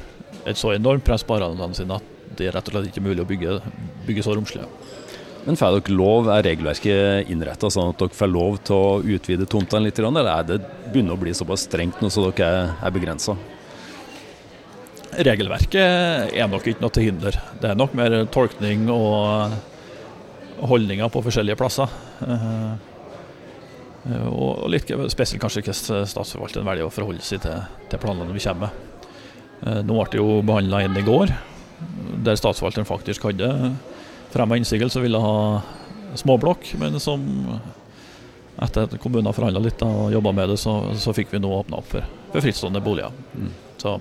et 0.44 0.60
så 0.60 0.74
enormt 0.74 1.04
press 1.06 1.24
på 1.24 1.38
arealene 1.38 1.76
sine 1.76 1.96
at 1.96 2.12
det 2.36 2.50
er 2.50 2.56
rett 2.58 2.68
og 2.68 2.76
slett 2.76 2.90
ikke 2.90 3.04
mulig 3.06 3.24
å 3.24 3.28
bygge, 3.28 3.54
bygge 4.04 4.24
så 4.26 4.34
romslig. 4.36 4.66
Men 5.46 5.54
får 5.58 5.76
dere 5.78 5.94
lov, 5.94 6.26
er 6.34 6.42
regelverket 6.42 7.28
innretta 7.30 7.68
sånn 7.70 7.92
at 7.92 8.00
dere 8.02 8.18
får 8.18 8.30
lov 8.32 8.56
til 8.66 8.74
å 8.76 8.96
utvide 9.16 9.46
tomtene 9.46 9.86
litt, 9.86 10.00
eller 10.02 10.26
er 10.26 10.48
det 10.48 10.56
begynner 10.90 11.14
å 11.14 11.20
bli 11.20 11.34
såpass 11.38 11.68
strengt 11.68 12.00
nå 12.02 12.10
så 12.10 12.24
dere 12.32 12.48
er, 12.50 12.72
er 12.82 12.94
begrensa? 12.96 13.36
Regelverket 15.16 16.34
er 16.34 16.50
nok 16.50 16.66
ikke 16.66 16.82
noe 16.82 16.92
til 16.92 17.06
hinder. 17.08 17.38
Det 17.62 17.70
er 17.70 17.78
nok 17.78 17.94
mer 17.96 18.18
tolkning 18.34 18.90
og 18.92 19.54
holdninger 20.66 21.08
på 21.14 21.22
forskjellige 21.28 21.58
plasser. 21.62 21.94
Eh, 22.26 22.76
Og 24.30 24.68
litt 24.70 24.86
spesielt 25.10 25.42
kanskje 25.42 25.64
hvordan 25.66 26.06
statsforvalteren 26.06 26.66
velger 26.68 26.86
å 26.86 26.92
forholde 26.94 27.24
seg 27.26 27.40
til, 27.42 27.64
til 27.90 27.98
planene 28.02 28.34
vi 28.34 28.42
kommer 28.44 28.68
med. 28.68 29.06
Eh, 29.66 29.80
Nå 29.82 29.96
ble 29.96 30.10
det 30.12 30.20
jo 30.20 30.42
behandla 30.46 30.82
en 30.84 30.98
i 31.00 31.06
går, 31.06 31.32
der 32.26 32.38
statsforvalteren 32.38 32.86
faktisk 32.88 33.26
hadde 33.26 33.48
fremma 34.36 34.60
innsigelse 34.60 35.00
og 35.00 35.08
ville 35.08 35.20
ha 35.24 35.36
småblokk, 36.16 36.74
men 36.80 37.00
som 37.02 37.24
etter 38.62 38.86
at 38.86 38.94
kommunen 39.02 39.28
har 39.28 39.36
forhandla 39.36 39.60
litt 39.60 39.82
og 39.84 40.12
jobba 40.14 40.32
med 40.32 40.48
det, 40.52 40.60
så, 40.62 40.78
så 40.96 41.12
fikk 41.16 41.34
vi 41.34 41.40
nå 41.42 41.50
åpna 41.58 41.80
opp 41.82 41.90
for, 41.92 42.06
for 42.32 42.44
frittstående 42.44 42.80
boliger. 42.84 43.12
Mm. 43.36 43.50
Så 43.82 43.98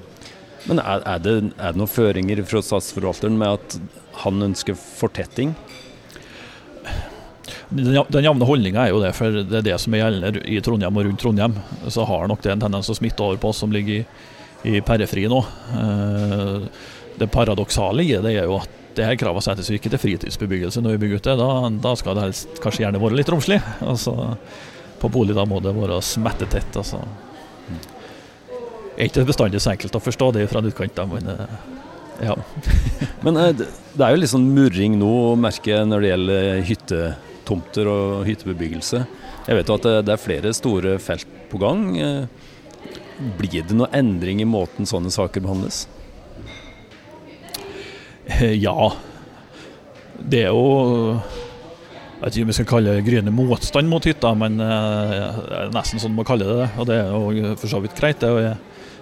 Men 0.70 0.80
er, 0.80 1.02
er, 1.04 1.20
det, 1.22 1.34
er 1.60 1.74
det 1.76 1.82
noen 1.82 1.92
føringer 1.92 2.40
fra 2.48 2.62
statsforvalteren 2.64 3.36
med 3.38 3.58
at 3.58 3.76
han 4.24 4.48
ønsker 4.48 4.78
fortetting? 4.80 5.52
Den 7.70 7.98
den 8.14 8.26
jevne 8.26 8.48
holdninga 8.48 8.86
er 8.86 8.94
jo 8.94 9.02
det, 9.04 9.12
for 9.18 9.36
det 9.44 9.60
er 9.60 9.68
det 9.68 9.76
som 9.82 9.94
er 9.94 10.06
gjeldende 10.06 10.46
i 10.48 10.62
Trondheim 10.64 10.98
og 10.98 11.06
rundt 11.10 11.22
Trondheim. 11.22 11.60
Så 11.92 12.06
har 12.08 12.30
nok 12.32 12.42
det 12.46 12.54
en 12.54 12.64
tendens 12.64 12.90
å 12.90 12.96
smitte 12.98 13.26
over 13.26 13.42
på 13.42 13.52
oss 13.52 13.60
som 13.62 13.74
ligger 13.76 14.00
i, 14.00 14.06
i 14.78 14.82
periferi 14.86 15.28
nå. 15.32 15.44
Eh, 15.82 16.70
Det 17.16 17.30
paradoksale 17.32 18.04
i 18.04 18.16
det 18.20 18.34
er 18.36 18.44
jo 18.50 18.58
at 18.60 18.72
det 18.96 19.06
her 19.08 19.18
kravet 19.20 19.46
settes 19.46 19.70
jo 19.70 19.78
ikke 19.78 19.92
til 19.94 20.02
fritidsbebyggelse 20.02 20.82
når 20.84 20.96
vi 20.96 21.02
bygger 21.06 21.22
ut 21.22 21.28
det. 21.28 21.36
Da, 21.42 21.50
da 21.84 21.94
skal 22.00 22.18
det 22.18 22.26
helst 22.30 22.60
kanskje 22.64 22.86
gjerne 22.86 23.02
være 23.02 23.20
litt 23.20 23.32
romslig. 23.32 23.60
Altså, 23.86 24.16
på 25.02 25.12
bolig 25.12 25.36
da 25.38 25.46
må 25.50 25.60
det 25.64 25.76
være 25.76 26.00
smettetett. 26.06 26.80
Altså. 26.80 27.02
Det 28.96 29.04
er 29.04 29.10
ikke 29.10 29.28
bestandig 29.28 29.60
så 29.64 29.74
enkelt 29.74 29.98
å 29.98 30.04
forstå 30.04 30.32
det 30.38 30.48
fra 30.52 30.62
en 30.62 30.70
utkant, 30.72 31.02
men 31.12 31.32
eh, 31.34 31.58
ja. 32.24 32.36
Men 33.26 33.38
eh, 33.42 33.52
det 33.60 34.06
er 34.06 34.14
jo 34.14 34.22
litt 34.22 34.32
sånn 34.32 34.48
murring 34.56 34.96
nå, 35.02 35.12
merker 35.40 35.74
jeg, 35.74 35.90
når 35.92 36.04
det 36.04 36.12
gjelder 36.12 36.46
hyttetomter 36.70 37.90
og 37.92 38.22
hyttebebyggelse. 38.30 39.02
Jeg 39.46 39.60
vet 39.60 39.70
jo 39.70 39.76
at 39.76 39.88
det, 39.88 39.96
det 40.08 40.14
er 40.16 40.22
flere 40.24 40.54
store 40.56 40.96
felt 41.04 41.28
på 41.52 41.60
gang. 41.62 41.90
Eh, 42.00 42.46
Blir 43.40 43.64
det 43.68 43.76
noe 43.76 43.92
endring 43.96 44.42
i 44.44 44.48
måten 44.48 44.88
sånne 44.88 45.12
saker 45.14 45.44
behandles? 45.44 45.86
Ja. 48.28 48.92
Det 50.18 50.46
er 50.48 50.54
jo 50.56 51.20
Jeg 52.16 52.22
vet 52.24 52.38
ikke 52.38 52.46
om 52.46 52.50
vi 52.50 52.56
skal 52.58 52.68
kalle 52.70 52.94
det 52.96 53.06
gryende 53.06 53.34
motstand 53.36 53.90
mot 53.92 54.06
hytta, 54.08 54.32
men 54.40 54.56
eh, 54.64 55.42
det 55.46 55.58
er 55.60 55.74
nesten 55.76 56.02
sånn 56.02 56.16
man 56.16 56.26
kaller 56.26 56.48
det 56.48 56.56
det. 56.64 56.70
Og 56.80 56.88
det 56.90 56.96
er 57.02 57.12
jo 57.12 57.52
for 57.60 57.70
så 57.70 57.82
vidt 57.84 57.98
greit. 58.00 58.24
jeg, 58.24 58.56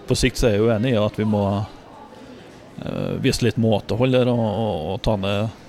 På 0.09 0.17
sikt 0.17 0.41
er 0.43 0.57
jeg 0.57 0.65
uenig 0.65 0.95
i 0.95 0.99
at 0.99 1.19
vi 1.21 1.27
må 1.29 1.43
eh, 1.62 3.13
vise 3.23 3.45
litt 3.45 3.62
måtehold 3.62 4.17
og, 4.23 4.31
og, 4.33 4.88
og 4.95 5.03
ta 5.05 5.15
ned 5.21 5.59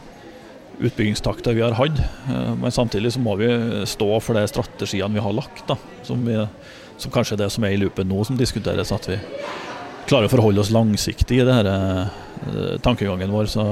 utbyggingstakter 0.89 1.55
vi 1.55 1.63
har 1.63 1.77
hatt. 1.79 2.01
Eh, 2.33 2.55
Men 2.59 2.75
samtidig 2.75 3.13
så 3.15 3.23
må 3.23 3.37
vi 3.39 3.53
stå 3.87 4.09
for 4.25 4.35
de 4.41 4.49
strategiene 4.51 5.15
vi 5.15 5.23
har 5.23 5.37
lagt, 5.37 5.67
da, 5.69 5.77
som, 6.03 6.25
vi, 6.27 6.41
som 6.97 7.13
kanskje 7.15 7.37
er 7.37 7.45
det 7.45 7.53
som 7.55 7.69
er 7.69 7.77
i 7.77 7.79
loopen 7.85 8.09
nå, 8.11 8.25
som 8.27 8.41
diskuteres. 8.41 8.91
At 8.91 9.07
vi 9.13 9.21
klarer 10.09 10.29
å 10.29 10.33
forholde 10.33 10.63
oss 10.63 10.73
langsiktig 10.75 11.41
i 11.41 11.45
det 11.47 11.55
her, 11.55 11.69
eh, 11.71 12.77
tankegangen 12.85 13.33
vår. 13.33 13.51
Så, 13.51 13.65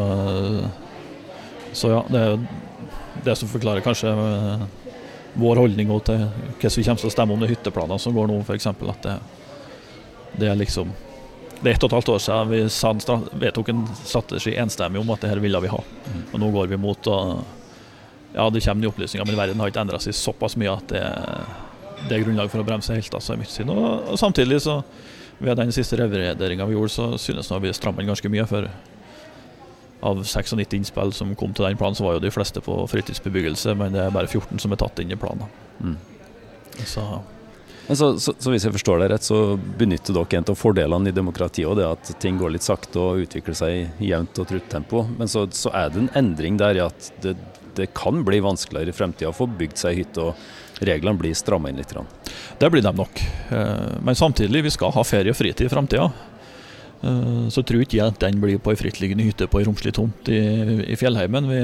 så 1.72 1.92
ja, 1.92 2.02
det 2.08 2.20
er 2.20 2.30
jo 2.32 2.40
det 3.24 3.36
som 3.38 3.50
forklarer 3.50 3.84
kanskje 3.84 4.12
eh, 4.12 4.66
vår 5.34 5.62
holdning 5.62 5.88
til 6.04 6.26
hvordan 6.26 6.76
vi 6.76 6.84
kommer 6.84 7.00
til 7.00 7.08
å 7.10 7.14
stemme 7.14 7.36
om 7.36 7.40
de 7.40 7.50
hytteplanene 7.52 8.00
som 8.00 8.14
går 8.16 8.28
nå, 8.28 8.42
f.eks. 8.44 8.68
At 8.72 9.06
det, 9.06 9.16
det 10.40 10.52
er 10.52 10.60
liksom 10.60 10.92
Det 11.62 11.70
er 11.70 11.76
ett 11.76 11.84
og 11.84 11.92
et 11.92 11.94
halvt 11.94 12.08
år 12.10 12.22
siden 12.24 12.48
vi 12.50 12.60
sa 12.74 12.90
vedtok 13.38 13.68
en 13.70 13.82
strategi 14.02 14.56
enstemmig 14.58 14.98
om 14.98 15.10
at 15.14 15.22
det 15.22 15.28
her 15.30 15.40
ville 15.42 15.60
vi 15.62 15.70
ha. 15.70 15.78
Og 16.32 16.40
nå 16.40 16.50
går 16.50 16.72
vi 16.72 16.80
mot 16.80 17.06
og 17.12 17.44
Ja, 18.32 18.48
det 18.50 18.64
kommer 18.64 18.80
nye 18.80 18.88
opplysninger, 18.88 19.26
men 19.28 19.36
verden 19.36 19.60
har 19.60 19.68
ikke 19.68 19.82
endra 19.84 19.98
seg 20.00 20.16
såpass 20.16 20.56
mye 20.56 20.72
at 20.72 20.88
det, 20.88 21.02
det 22.08 22.16
er 22.16 22.22
grunnlag 22.24 22.48
for 22.50 22.62
å 22.62 22.66
bremse 22.66 22.94
helt. 22.96 23.14
Altså. 23.14 23.36
Og, 23.36 24.08
og 24.08 24.16
samtidig 24.18 24.62
så 24.64 24.78
ved 25.42 25.58
den 25.58 25.74
siste 25.74 25.98
revurderinga 25.98 26.66
vi 26.68 26.76
gjorde, 26.76 26.94
så 26.94 27.10
synes 27.20 27.50
jeg 27.50 27.64
vi 27.64 27.74
strammet 27.76 28.04
inn 28.04 28.12
ganske 28.12 28.30
mye. 28.32 28.46
For 28.48 28.68
av 30.02 30.22
96 30.24 30.74
innspill 30.78 31.12
som 31.14 31.34
kom 31.38 31.52
til 31.54 31.66
den 31.68 31.78
planen, 31.78 31.98
så 31.98 32.06
var 32.06 32.16
jo 32.16 32.24
de 32.24 32.32
fleste 32.34 32.62
på 32.64 32.80
fritidsbebyggelse, 32.90 33.76
men 33.78 33.94
det 33.94 34.02
er 34.02 34.14
bare 34.14 34.30
14 34.30 34.62
som 34.62 34.74
er 34.74 34.80
tatt 34.82 34.98
inn 35.02 35.14
i 35.14 35.18
planen. 35.18 35.46
Mm. 35.82 35.94
Så 36.88 37.04
Men 37.86 37.98
så, 37.98 38.08
så, 38.22 38.32
så 38.38 38.50
hvis 38.52 38.64
jeg 38.64 38.74
forstår 38.74 39.02
deg 39.02 39.10
rett, 39.12 39.26
så 39.26 39.56
benytter 39.78 40.14
dere 40.14 40.38
en 40.38 40.50
av 40.52 40.58
fordelene 40.58 41.10
i 41.10 41.14
demokratiet 41.14 41.68
og 41.68 41.78
det 41.78 41.86
at 41.86 42.12
ting 42.22 42.38
går 42.38 42.54
litt 42.54 42.66
sakte 42.66 42.98
og 43.02 43.24
utvikler 43.24 43.58
seg 43.58 44.02
i 44.02 44.10
jevnt 44.12 44.38
og 44.38 44.48
trutt 44.48 44.68
tempo. 44.70 45.02
Men 45.18 45.30
så, 45.30 45.48
så 45.50 45.72
er 45.74 45.90
det 45.90 46.04
en 46.04 46.12
endring 46.18 46.58
der 46.60 46.78
i 46.78 46.84
at 46.84 47.10
det, 47.24 47.34
det 47.76 47.90
kan 47.98 48.22
bli 48.26 48.38
vanskeligere 48.42 48.94
i 48.94 48.96
fremtida 48.96 49.32
å 49.32 49.36
få 49.36 49.48
bygd 49.50 49.82
seg 49.82 49.98
hytte, 49.98 50.30
og 50.30 50.71
reglene 50.86 51.18
blir 51.18 51.34
stramma 51.34 51.70
inn 51.70 51.80
litt. 51.80 51.94
det 52.58 52.70
blir 52.70 52.82
de 52.82 52.92
nok. 52.96 53.22
Eh, 53.50 53.98
Men 54.02 54.14
samtidig, 54.14 54.62
vi 54.62 54.70
skal 54.70 54.92
ha 54.92 55.04
ferie 55.04 55.30
og 55.30 55.36
fritid 55.36 55.66
i 55.66 55.72
framtida. 55.72 56.10
Så 57.50 57.64
tror 57.66 57.82
ikke 57.82 57.96
jeg 57.98 58.12
at 58.12 58.20
den 58.22 58.36
blir 58.38 58.60
på 58.62 58.70
ei 58.70 58.78
frittliggende 58.78 59.24
hytte 59.26 59.48
på 59.50 59.58
ei 59.58 59.64
romslig 59.66 59.90
tomt 59.96 60.28
i, 60.30 60.38
i 60.86 60.94
fjellheimen. 60.94 61.48
Vi, 61.50 61.62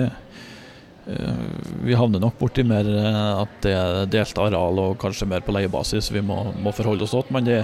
eh, 1.14 1.44
vi 1.86 1.94
havner 1.94 2.18
nok 2.18 2.40
borti 2.40 2.64
mer 2.66 2.88
eh, 2.90 3.42
at 3.44 3.60
det 3.62 3.74
er 3.76 4.10
delt 4.10 4.40
areal 4.42 4.82
og 4.82 4.98
kanskje 4.98 5.28
mer 5.30 5.46
på 5.46 5.54
leiebasis 5.54 6.10
vi 6.10 6.24
må, 6.26 6.40
må 6.58 6.74
forholde 6.74 7.06
oss 7.06 7.14
til. 7.14 7.22
Men 7.30 7.46
det, 7.46 7.60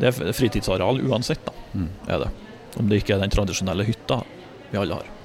det 0.00 0.08
er 0.08 0.32
fritidsareal 0.32 1.02
uansett, 1.04 1.44
da. 1.44 1.52
Mm. 1.76 1.90
Er 2.08 2.24
det. 2.24 2.32
Om 2.80 2.88
det 2.88 3.02
ikke 3.02 3.18
er 3.18 3.22
den 3.26 3.36
tradisjonelle 3.36 3.84
hytta 3.84 4.22
vi 4.70 4.80
alle 4.80 5.02
har. 5.02 5.15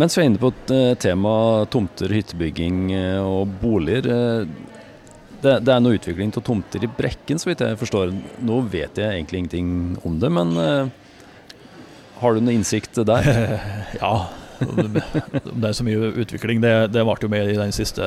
Mens 0.00 0.16
vi 0.18 0.24
er 0.24 0.26
inne 0.30 0.40
på 0.42 0.50
eh, 0.74 0.94
tema 0.98 1.32
tomter, 1.70 2.10
hyttebygging 2.10 2.78
eh, 2.96 3.20
og 3.22 3.52
boliger. 3.62 4.08
eh, 4.10 4.72
Det, 5.44 5.58
det 5.60 5.74
er 5.74 5.82
noe 5.84 5.98
utvikling 5.98 6.32
av 6.34 6.42
tomter 6.46 6.82
i 6.86 6.88
Brekken, 6.90 7.38
så 7.38 7.50
vidt 7.50 7.60
jeg 7.62 7.78
forstår. 7.78 8.14
Nå 8.48 8.62
vet 8.72 8.96
jeg 8.98 9.10
egentlig 9.18 9.42
ingenting 9.42 9.68
om 10.08 10.16
det, 10.22 10.30
men 10.32 10.54
har 12.22 12.34
du 12.34 12.40
noe 12.40 12.54
innsikt 12.56 12.96
der? 13.04 13.28
Ja, 14.00 14.14
det 14.64 15.68
er 15.68 15.76
så 15.76 15.84
mye 15.84 16.08
utvikling. 16.24 16.62
Det, 16.64 16.72
det 16.94 17.02
ble 17.04 17.16
jo 17.20 17.28
med 17.28 17.50
i 17.52 17.58
den 17.58 17.74
siste, 17.76 18.06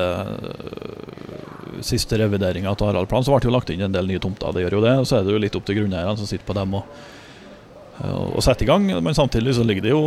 siste 1.86 2.18
revideringa 2.18 2.72
av 2.72 2.82
arealplanen. 2.88 3.24
Så 3.28 3.32
ble 3.36 3.40
det 3.44 3.50
jo 3.50 3.54
lagt 3.54 3.70
inn 3.70 3.84
en 3.86 3.94
del 3.94 4.08
nye 4.10 4.22
tomter. 4.22 4.50
Det 4.56 4.64
gjør 4.66 4.78
jo 4.80 4.84
det. 4.88 4.94
Og 5.04 5.06
så 5.06 5.20
er 5.20 5.28
det 5.28 5.36
jo 5.36 5.42
litt 5.46 5.58
opp 5.60 5.68
til 5.68 5.78
grunneierne 5.78 6.18
som 6.18 6.26
sitter 6.26 6.48
på 6.48 6.56
dem 6.58 6.74
og, 6.80 6.98
og 8.02 8.42
setter 8.42 8.66
i 8.66 8.70
gang. 8.72 8.88
Men 8.98 9.14
samtidig 9.16 9.54
så 9.60 9.66
ligger 9.68 9.86
det 9.86 9.94
jo 9.94 10.02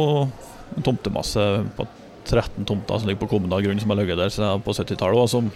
en 0.77 0.85
tomtemasse 0.85 1.47
på 1.77 1.87
13 2.25 2.67
tomter 2.69 3.01
som 3.01 3.09
ligger 3.09 3.23
på 3.23 3.31
kommunal 3.33 3.63
grunn, 3.65 3.81
som 3.81 3.91
har 3.93 3.99
ligget 4.01 4.19
der 4.19 4.33
siden 4.33 4.63
på 4.65 4.75
70-tallet. 4.77 5.25
og 5.25 5.29
som 5.29 5.51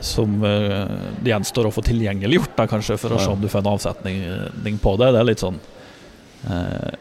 som 0.00 0.38
øh, 0.40 0.92
det 1.20 1.34
gjenstår 1.34 1.66
å 1.68 1.72
få 1.74 1.82
tilgjengeliggjort, 1.84 2.54
da, 2.56 2.64
kanskje, 2.64 2.96
for 2.96 3.12
å 3.12 3.18
se 3.20 3.28
om 3.28 3.40
du 3.42 3.48
får 3.52 3.60
en 3.60 3.74
avsetning 3.74 4.78
på 4.80 4.94
det. 4.96 5.10
Det 5.12 5.20
er 5.20 5.26
litt 5.28 5.42
sånn 5.42 5.58
eh, 6.48 6.94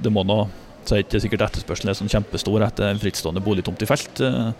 Det 0.00 0.12
må 0.12 0.24
nå 0.24 0.38
så 0.84 0.96
er 0.96 1.04
ikke 1.04 1.20
sikkert 1.24 1.46
etterspørselen 1.46 1.92
er 1.92 1.96
sånn 1.96 2.10
kjempestor 2.12 2.64
etter 2.66 2.90
en 2.90 3.00
frittstående 3.00 3.42
boligtomt 3.44 3.80
i 3.84 3.88
felt. 3.88 4.20
Eh, 4.20 4.50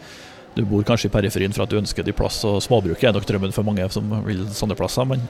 Du 0.54 0.62
bor 0.70 0.84
kanskje 0.86 1.08
i 1.08 1.10
periferien 1.10 1.50
for 1.50 1.64
at 1.64 1.70
du 1.72 1.80
ønsker 1.80 2.04
de 2.06 2.12
plass, 2.14 2.36
og 2.46 2.60
småbruket 2.62 3.08
er 3.08 3.14
nok 3.16 3.24
drømmen 3.26 3.50
for 3.52 3.66
mange 3.66 3.88
som 3.90 4.06
vil 4.22 4.44
sånne 4.54 4.76
plasser. 4.78 5.02
Men 5.10 5.24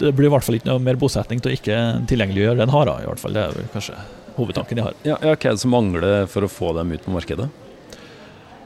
det 0.00 0.10
blir 0.18 0.26
i 0.26 0.32
hvert 0.32 0.42
fall 0.42 0.56
ikke 0.58 0.66
noe 0.66 0.82
mer 0.82 0.98
bosetning 0.98 1.38
til 1.38 1.52
å 1.52 1.54
ikke 1.54 1.76
tilgjengeliggjøre 2.10 2.58
den 2.58 2.72
har, 2.74 2.90
i 2.90 3.06
hvert 3.06 3.22
fall. 3.22 3.36
Det 3.36 3.44
er 3.44 3.54
vel 3.54 3.68
kanskje 3.70 3.94
hovedtanken 4.36 4.78
de 4.80 4.86
har. 4.86 4.96
Ja, 5.06 5.16
ja, 5.20 5.34
Hva 5.34 5.50
er 5.52 5.56
det 5.58 5.62
som 5.62 5.74
mangler 5.74 6.26
for 6.30 6.46
å 6.46 6.50
få 6.50 6.72
dem 6.78 6.92
ut 6.94 7.04
på 7.06 7.14
markedet? 7.14 7.48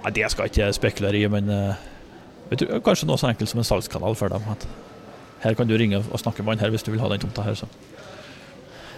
Nei, 0.04 0.12
Det 0.12 0.30
skal 0.30 0.48
jeg 0.48 0.54
ikke 0.54 0.72
spekulere 0.76 1.20
i, 1.20 1.28
men 1.32 1.48
vet 2.50 2.60
du, 2.60 2.66
kanskje 2.84 3.08
noe 3.08 3.20
så 3.20 3.30
enkelt 3.30 3.50
som 3.50 3.62
en 3.62 3.68
salgskanal 3.68 4.16
for 4.18 4.32
dem. 4.32 4.44
At 4.52 4.66
her 5.44 5.56
kan 5.56 5.68
du 5.68 5.76
ringe 5.78 6.00
og 6.02 6.20
snakke 6.20 6.44
med 6.44 6.56
han 6.56 6.64
her 6.64 6.74
hvis 6.74 6.84
du 6.84 6.92
vil 6.92 7.02
ha 7.04 7.08
den 7.12 7.22
tomta 7.24 7.44
her. 7.44 7.56
Så. 7.58 7.68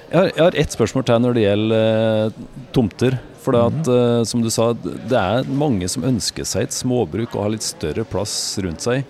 Jeg 0.07 0.18
har, 0.18 0.29
jeg 0.31 0.42
har 0.44 0.59
ett 0.62 0.74
spørsmål 0.74 1.07
til 1.09 1.22
når 1.24 1.35
det 1.35 1.42
gjelder 1.42 1.87
eh, 2.26 2.44
tomter. 2.74 3.16
For 3.42 3.55
det 3.55 3.62
at, 3.62 3.88
eh, 3.90 4.20
som 4.26 4.42
du 4.42 4.50
sa, 4.50 4.68
det 4.74 5.18
er 5.18 5.48
mange 5.50 5.88
som 5.90 6.07
ønsker 6.07 6.46
seg 6.46 6.66
et 6.68 6.74
småbruk 6.76 7.35
og 7.35 7.42
har 7.44 7.52
litt 7.55 7.66
større 7.66 8.07
plass 8.07 8.35
rundt 8.62 8.87
seg. 8.87 9.02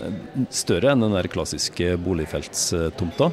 Eh, 0.00 0.14
Større 0.54 0.94
enn 0.94 1.02
den 1.04 1.14
der 1.16 1.28
klassiske 1.30 1.96
boligfeltstomta. 2.02 3.30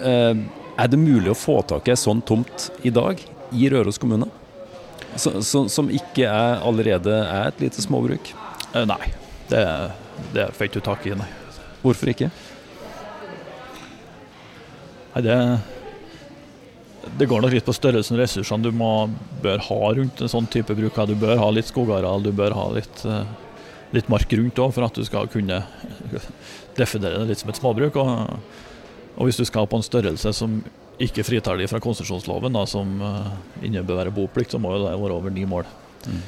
Eh, 0.00 0.42
er 0.78 0.88
det 0.88 1.00
mulig 1.00 1.32
å 1.32 1.38
få 1.38 1.58
tak 1.68 1.88
i 1.88 1.92
ei 1.94 2.00
sånn 2.00 2.22
tomt 2.24 2.70
i 2.86 2.92
dag 2.94 3.20
i 3.52 3.68
Røros 3.72 4.00
kommune? 4.00 4.28
Så, 5.16 5.42
så, 5.44 5.66
som 5.68 5.90
ikke 5.92 6.24
er, 6.24 6.62
allerede 6.64 7.12
er 7.26 7.50
et 7.50 7.60
lite 7.60 7.84
småbruk? 7.84 8.32
Eh, 8.72 8.86
Nei, 8.88 9.12
det, 9.50 9.64
det 10.32 10.48
fikk 10.56 10.78
du 10.78 10.80
tak 10.84 11.04
i, 11.06 11.12
nei. 11.18 11.28
Hvorfor 11.82 12.12
ikke? 12.14 12.30
Nei, 15.12 15.22
det, 15.26 15.36
det 17.20 17.28
går 17.28 17.44
nok 17.44 17.52
litt 17.52 17.68
på 17.68 17.76
størrelsen 17.76 18.16
og 18.16 18.22
ressursene 18.22 18.64
du 18.64 18.72
må, 18.72 19.10
bør 19.44 19.60
ha 19.68 19.80
rundt 19.98 20.24
en 20.24 20.32
sånn 20.32 20.48
type 20.48 20.72
bruk. 20.78 20.96
Du 21.10 21.16
bør 21.20 21.36
ha 21.42 21.52
litt 21.52 21.68
skogareal, 21.68 22.24
du 22.24 22.32
bør 22.32 22.56
ha 22.56 22.68
litt, 22.78 23.04
eh, 23.04 23.24
litt 23.92 24.08
mark 24.12 24.32
rundt 24.32 24.64
òg 24.64 24.72
for 24.72 24.88
at 24.88 24.96
du 24.96 25.04
skal 25.04 25.28
kunne 25.32 25.60
definere 26.80 27.20
det 27.20 27.34
litt 27.34 27.44
som 27.44 27.52
et 27.52 27.60
småbruk. 27.60 28.00
Og, 28.00 28.38
og 29.16 29.28
hvis 29.28 29.40
du 29.40 29.44
skal 29.48 29.68
på 29.68 29.78
en 29.78 29.84
størrelse 29.84 30.32
som 30.36 30.60
ikke 31.02 31.24
fritar 31.26 31.58
de 31.58 31.66
fra 31.70 31.80
konsesjonsloven, 31.82 32.54
da, 32.54 32.62
som 32.68 32.92
uh, 33.02 33.32
innebærer 33.64 34.12
boplikt, 34.14 34.52
så 34.54 34.60
må 34.62 34.74
jo 34.74 34.84
det 34.84 34.92
være 34.92 35.16
over 35.16 35.34
ni 35.34 35.44
mål. 35.48 35.66
Mm. 36.06 36.20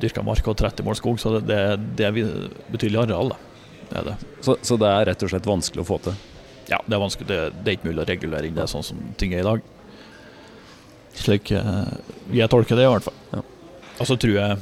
Dyrka 0.00 0.24
mark 0.24 0.48
og 0.48 0.56
30 0.58 0.86
mål 0.86 0.96
skog, 0.98 1.20
så 1.20 1.36
det, 1.38 1.58
det, 1.98 2.06
er 2.06 2.16
betydelig 2.72 3.02
areal. 3.04 3.34
Det 3.90 4.00
er 4.00 4.08
det. 4.10 4.16
Så, 4.44 4.56
så 4.66 4.78
det 4.80 4.90
er 4.90 5.08
rett 5.10 5.24
og 5.24 5.32
slett 5.32 5.48
vanskelig 5.48 5.84
å 5.84 5.88
få 5.88 5.98
til? 6.04 6.16
Ja, 6.70 6.80
det 6.82 6.96
er 6.96 7.02
vanskelig. 7.02 7.28
Det, 7.30 7.40
det 7.62 7.72
er 7.72 7.78
ikke 7.78 7.90
mulig 7.90 8.02
å 8.02 8.08
regulere 8.08 8.48
inn 8.48 8.56
det 8.56 8.68
sånn 8.70 8.86
som 8.86 9.02
ting 9.20 9.34
er 9.34 9.44
i 9.44 9.46
dag. 9.46 9.66
Slik 11.16 11.52
eh, 11.56 11.84
jeg 12.36 12.50
tolker 12.52 12.76
det, 12.78 12.86
i 12.86 12.90
hvert 12.92 13.06
fall. 13.06 13.20
Ja. 13.32 13.44
Og 13.96 14.08
så 14.08 14.18
tror 14.20 14.34
jeg 14.36 14.56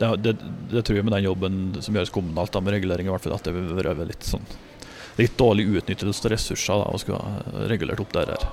det, 0.00 0.08
det, 0.24 0.32
det 0.72 0.82
tror 0.86 0.98
jeg 0.98 1.06
med 1.06 1.14
den 1.14 1.26
jobben 1.26 1.58
som 1.84 1.94
gjøres 1.94 2.12
kommunalt 2.14 2.54
da, 2.54 2.62
med 2.64 2.74
regulering, 2.78 3.08
i 3.08 3.12
hvert 3.12 3.24
fall 3.24 3.36
at 3.36 3.44
det 3.46 3.54
vil 3.54 3.74
være 3.76 4.08
litt 4.08 4.26
sånn 4.26 4.46
Litt 5.18 5.34
dårlig 5.36 5.66
utnyttelse 5.68 6.24
av 6.26 6.32
ressurser 6.32 6.80
da, 6.80 6.88
og 6.88 7.00
skulle 7.02 7.20
ha 7.20 7.66
regulert 7.68 8.00
opp 8.00 8.12
det 8.16 8.26
her. 8.30 8.46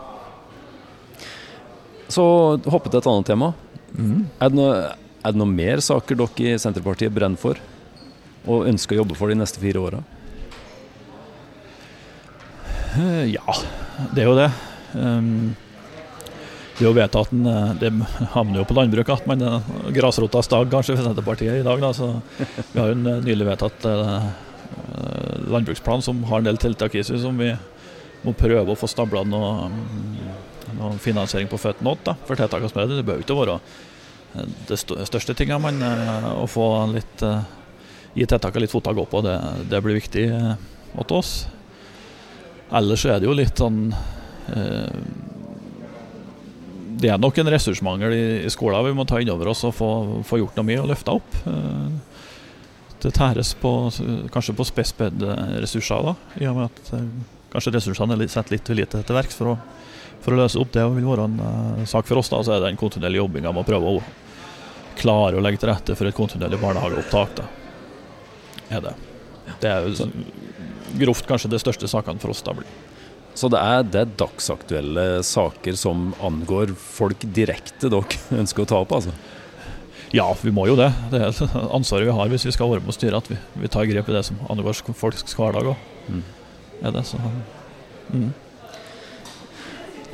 Så 2.09 2.23
hoppe 2.65 2.89
til 2.89 2.99
et 2.99 3.09
annet 3.09 3.29
tema. 3.29 3.53
Er 4.41 4.49
det, 4.49 4.57
noe, 4.57 4.73
er 5.23 5.33
det 5.33 5.39
noe 5.39 5.49
mer 5.49 5.81
saker 5.85 6.17
dere 6.19 6.55
i 6.55 6.59
Senterpartiet 6.61 7.13
brenner 7.13 7.39
for 7.39 7.59
og 8.49 8.67
ønsker 8.69 8.95
å 8.95 9.01
jobbe 9.03 9.17
for 9.19 9.29
de 9.31 9.37
neste 9.37 9.61
fire 9.61 9.81
åra? 9.83 10.03
Eh, 12.97 13.25
Ja, 13.35 13.57
det 14.15 14.23
er 14.23 14.29
jo 14.29 14.37
det. 14.37 14.49
Um, 14.95 15.55
det 16.79 16.85
er 16.85 16.87
jo 16.87 16.95
vedtatt 16.95 17.33
en, 17.35 17.45
eh, 17.45 17.73
Det 17.77 17.89
havner 18.33 18.61
jo 18.61 18.65
på 18.65 18.73
landbruket 18.77 19.19
at 19.19 19.27
man 19.27 19.41
eh, 19.43 19.71
grasrotas 19.93 20.47
dag 20.47 20.69
kanskje 20.71 20.95
for 20.95 21.03
Senterpartiet 21.05 21.59
i 21.59 21.65
dag. 21.65 21.81
Da, 21.83 21.91
så 21.93 22.21
vi 22.71 22.79
har 22.79 22.93
jo 22.93 22.95
en 22.95 23.25
nylig 23.25 23.49
vedtatt 23.51 23.85
landbruksplan 25.51 26.03
som 26.05 26.23
har 26.29 26.41
en 26.41 26.49
del 26.49 26.59
tiltak 26.61 26.95
i 26.95 27.03
seg 27.05 27.21
som 27.23 27.37
vi 27.39 27.51
må 28.23 28.33
prøve 28.35 28.73
å 28.73 28.79
få 28.79 28.89
stabla 28.91 29.23
noe, 29.27 29.69
noe 30.77 30.97
finansiering 31.01 31.47
på 31.51 31.59
føttene 31.61 31.95
da, 32.05 32.17
for 32.27 32.39
tiltakene 32.39 32.71
som 32.71 32.81
er 32.81 32.89
det. 32.89 32.99
Det 32.99 33.07
bør 33.07 33.23
ikke 33.23 33.37
være 33.39 33.59
eh, 33.59 34.57
det 34.69 34.79
største 34.81 35.35
tinga, 35.37 35.59
men 35.63 35.79
eh, 35.85 36.27
å 36.35 36.47
få 36.49 36.67
litt 36.91 37.23
eh, 37.25 37.39
gi 38.17 38.27
tiltakene 38.27 38.65
litt 38.65 38.73
fottak 38.73 38.99
opp, 38.99 39.13
gå 39.13 39.23
det, 39.25 39.37
det 39.71 39.81
blir 39.85 39.99
viktig 40.01 40.27
for 40.33 40.67
åt 40.97 41.11
oss. 41.11 41.33
Ellers 42.71 43.05
er 43.05 43.19
det 43.19 43.27
jo 43.29 43.35
litt 43.37 43.57
sånn 43.57 43.89
eh, 44.53 44.93
det 46.99 47.13
er 47.13 47.21
nok 47.21 47.37
en 47.39 47.51
ressursmangel 47.53 48.13
i, 48.13 48.49
skolen 48.51 48.83
vi 48.89 48.95
må 48.97 49.05
ta 49.07 49.21
inn 49.21 49.29
over 49.31 49.53
oss 49.53 49.63
og 49.63 49.75
få, 49.77 49.89
få 50.27 50.41
gjort 50.41 50.57
noe 50.59 50.67
med 50.67 50.81
og 50.81 50.89
løfta 50.91 51.15
opp. 51.15 51.37
Eh, 52.99 53.03
det 53.03 53.15
tæres 53.15 53.53
på, 53.55 53.91
kanskje 54.31 54.55
på 54.55 54.65
spesped-ressurser, 54.67 56.03
da, 56.03 56.15
i 56.39 56.47
og 56.47 56.57
med 56.57 56.69
at 56.69 56.93
eh, 56.97 57.05
kanskje 57.53 57.73
ressursene 57.77 58.17
er 58.17 58.27
satt 58.27 58.51
litt 58.51 58.67
for 58.67 58.75
lite 58.75 59.03
til 59.03 59.15
verks 59.15 59.39
for 59.39 59.57
for 60.19 60.35
å 60.35 60.39
løse 60.41 60.59
opp 60.59 60.73
det. 60.75 60.83
vil 60.97 61.07
være 61.07 61.27
en 61.29 61.39
uh, 61.39 61.85
sak 61.87 62.07
for 62.07 62.19
oss. 62.19 62.29
da, 62.29 62.41
Så 62.43 62.51
er 62.51 62.59
det 62.59 62.73
en 62.73 62.79
kontinuerlig 62.79 63.21
jobbing 63.21 63.45
med 63.47 63.61
å 63.61 63.63
prøve 63.63 63.93
å 63.93 64.01
klare 64.99 65.39
å 65.39 65.43
legge 65.43 65.61
til 65.61 65.71
rette 65.71 65.95
for 65.95 66.09
et 66.09 66.15
kontinuerlig 66.17 66.59
barnehageopptak. 66.59 67.39
da, 67.39 67.45
er 68.69 68.81
Det 68.81 68.93
Det 69.61 69.69
er 69.69 69.87
jo 69.87 70.09
grovt 70.99 71.27
kanskje 71.27 71.49
det 71.49 71.61
største 71.63 71.87
sakene 71.87 72.19
for 72.19 72.31
oss 72.35 72.43
da 72.43 72.53
blir. 72.53 72.67
Så 73.33 73.47
det 73.47 73.59
er, 73.63 73.83
det 73.83 73.99
er 74.01 74.15
dagsaktuelle 74.19 75.23
saker 75.23 75.75
som 75.79 76.13
angår 76.19 76.75
folk 76.75 77.23
direkte 77.23 77.87
dere 77.87 78.41
ønsker 78.41 78.65
å 78.65 78.67
ta 78.67 78.81
opp, 78.83 78.91
altså? 78.91 79.13
Ja, 80.15 80.25
vi 80.41 80.51
må 80.53 80.65
jo 80.65 80.75
det. 80.79 80.89
Det 81.11 81.19
er 81.21 81.57
ansvaret 81.75 82.07
vi 82.07 82.13
har 82.17 82.29
hvis 82.31 82.47
vi 82.47 82.53
skal 82.55 82.71
være 82.71 82.81
med 82.81 82.93
og 82.93 82.97
styre, 82.97 83.19
at 83.21 83.29
vi, 83.29 83.37
vi 83.61 83.69
tar 83.69 83.85
grep 83.89 84.09
i 84.09 84.15
det 84.15 84.23
som 84.25 84.39
angår 84.49 84.81
folks 84.97 85.35
hverdag 85.37 85.69
òg. 85.73 85.89
Mm. 86.09 86.23
Er 86.81 86.95
det, 86.95 87.03
så 87.05 87.19
mm. 88.13 88.29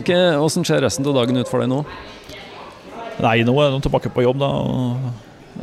Okay, 0.02 0.36
hvordan 0.36 0.68
ser 0.68 0.84
resten 0.84 1.08
av 1.08 1.16
dagen 1.16 1.40
ut 1.40 1.48
for 1.48 1.64
deg 1.64 1.72
nå? 1.72 1.80
Nei, 3.24 3.38
nå 3.48 3.54
er 3.62 3.70
jeg 3.70 3.86
tilbake 3.86 4.12
på 4.12 4.26
jobb, 4.26 4.42
da. 4.42 4.50
Og, 4.60 5.06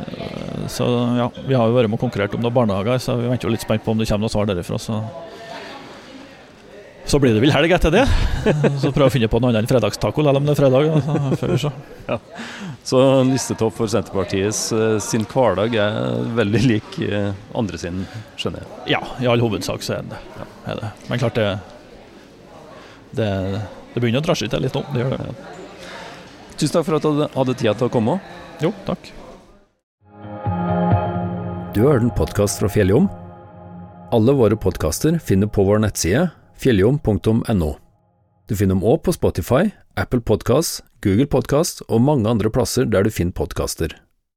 eh, 0.01 0.63
så 0.73 0.87
ja, 1.19 1.27
Vi 1.45 1.53
har 1.53 1.69
jo 1.69 1.75
vært 1.77 1.91
med 1.91 1.99
og 1.99 2.05
konkurrert 2.07 2.33
om 2.33 2.41
noen 2.41 2.55
barnehager, 2.55 2.97
så 3.03 3.19
vi 3.19 3.29
venter 3.29 3.45
jo 3.49 3.53
litt 3.53 3.65
spent 3.65 3.85
på 3.85 3.93
om 3.93 4.01
det 4.01 4.09
kommer 4.09 4.25
noe 4.25 4.33
svar 4.33 4.49
derifra. 4.49 4.79
Så 4.81 4.97
så 7.13 7.19
blir 7.21 7.35
det 7.35 7.43
vel 7.43 7.51
helg 7.53 7.69
etter 7.75 7.91
det. 7.93 8.03
Så 8.81 8.89
prøve 8.89 9.05
å 9.05 9.13
finne 9.13 9.27
på 9.29 9.37
noe 9.37 9.51
annet 9.51 9.61
enn 9.61 9.69
fredagstaco, 9.69 10.23
selv 10.25 10.39
om 10.39 10.47
det 10.47 10.55
er 10.55 10.57
fredag. 10.57 10.87
Altså, 10.97 11.37
før, 11.37 11.51
så. 11.61 11.69
Ja. 12.07 12.17
så 12.89 13.01
listetopp 13.27 13.77
for 13.77 13.91
Senterpartiets 13.91 14.63
uh, 14.73 14.97
sin 15.03 15.27
hverdag 15.29 15.77
er 15.77 15.99
veldig 16.39 16.63
lik 16.65 16.97
uh, 17.05 17.29
andre 17.53 17.77
sin, 17.83 18.01
skjønner 18.33 18.65
jeg? 18.65 18.95
Ja, 18.95 19.03
i 19.21 19.29
all 19.29 19.45
hovedsak 19.45 19.85
så 19.85 19.99
er 19.99 20.09
det, 20.09 20.23
ja. 20.39 20.49
er 20.73 20.81
det. 20.81 20.91
Men 21.11 21.21
klart 21.21 21.37
det, 21.37 21.47
det, 23.21 23.31
det 23.93 24.01
begynner 24.01 24.25
å 24.25 24.29
drasje 24.31 24.49
til 24.49 24.65
litt 24.65 24.73
nå. 24.73 24.81
Det 24.89 25.05
gjør 25.05 25.13
det. 25.13 25.29
Ja. 25.29 25.87
Tusen 26.57 26.75
takk 26.79 26.89
for 26.89 26.97
at 26.97 27.05
du 27.05 27.25
hadde 27.37 27.59
tid 27.61 27.73
til 27.77 27.91
å 27.91 27.93
komme. 27.93 28.21
Jo, 28.65 28.73
takk. 28.89 29.13
Du 31.77 31.83
har 31.85 31.93
hørt 31.93 32.09
en 32.09 32.15
podkast 32.17 32.65
fra 32.65 32.73
Fjelljom. 32.73 33.05
Alle 34.13 34.41
våre 34.41 34.57
podkaster 34.57 35.21
finner 35.21 35.45
på 35.45 35.69
vår 35.69 35.85
nettside 35.85 36.31
fjelljom.no. 36.63 37.71
Du 38.47 38.55
finner 38.55 38.75
dem 38.75 38.85
òg 38.87 39.03
på 39.03 39.13
Spotify, 39.15 39.73
Apple 39.99 40.23
Podkast, 40.23 40.83
Google 41.03 41.27
Podkast 41.27 41.83
og 41.89 42.03
mange 42.05 42.29
andre 42.31 42.51
plasser 42.53 42.87
der 42.87 43.03
du 43.03 43.11
finner 43.11 43.35
podkaster. 43.35 43.97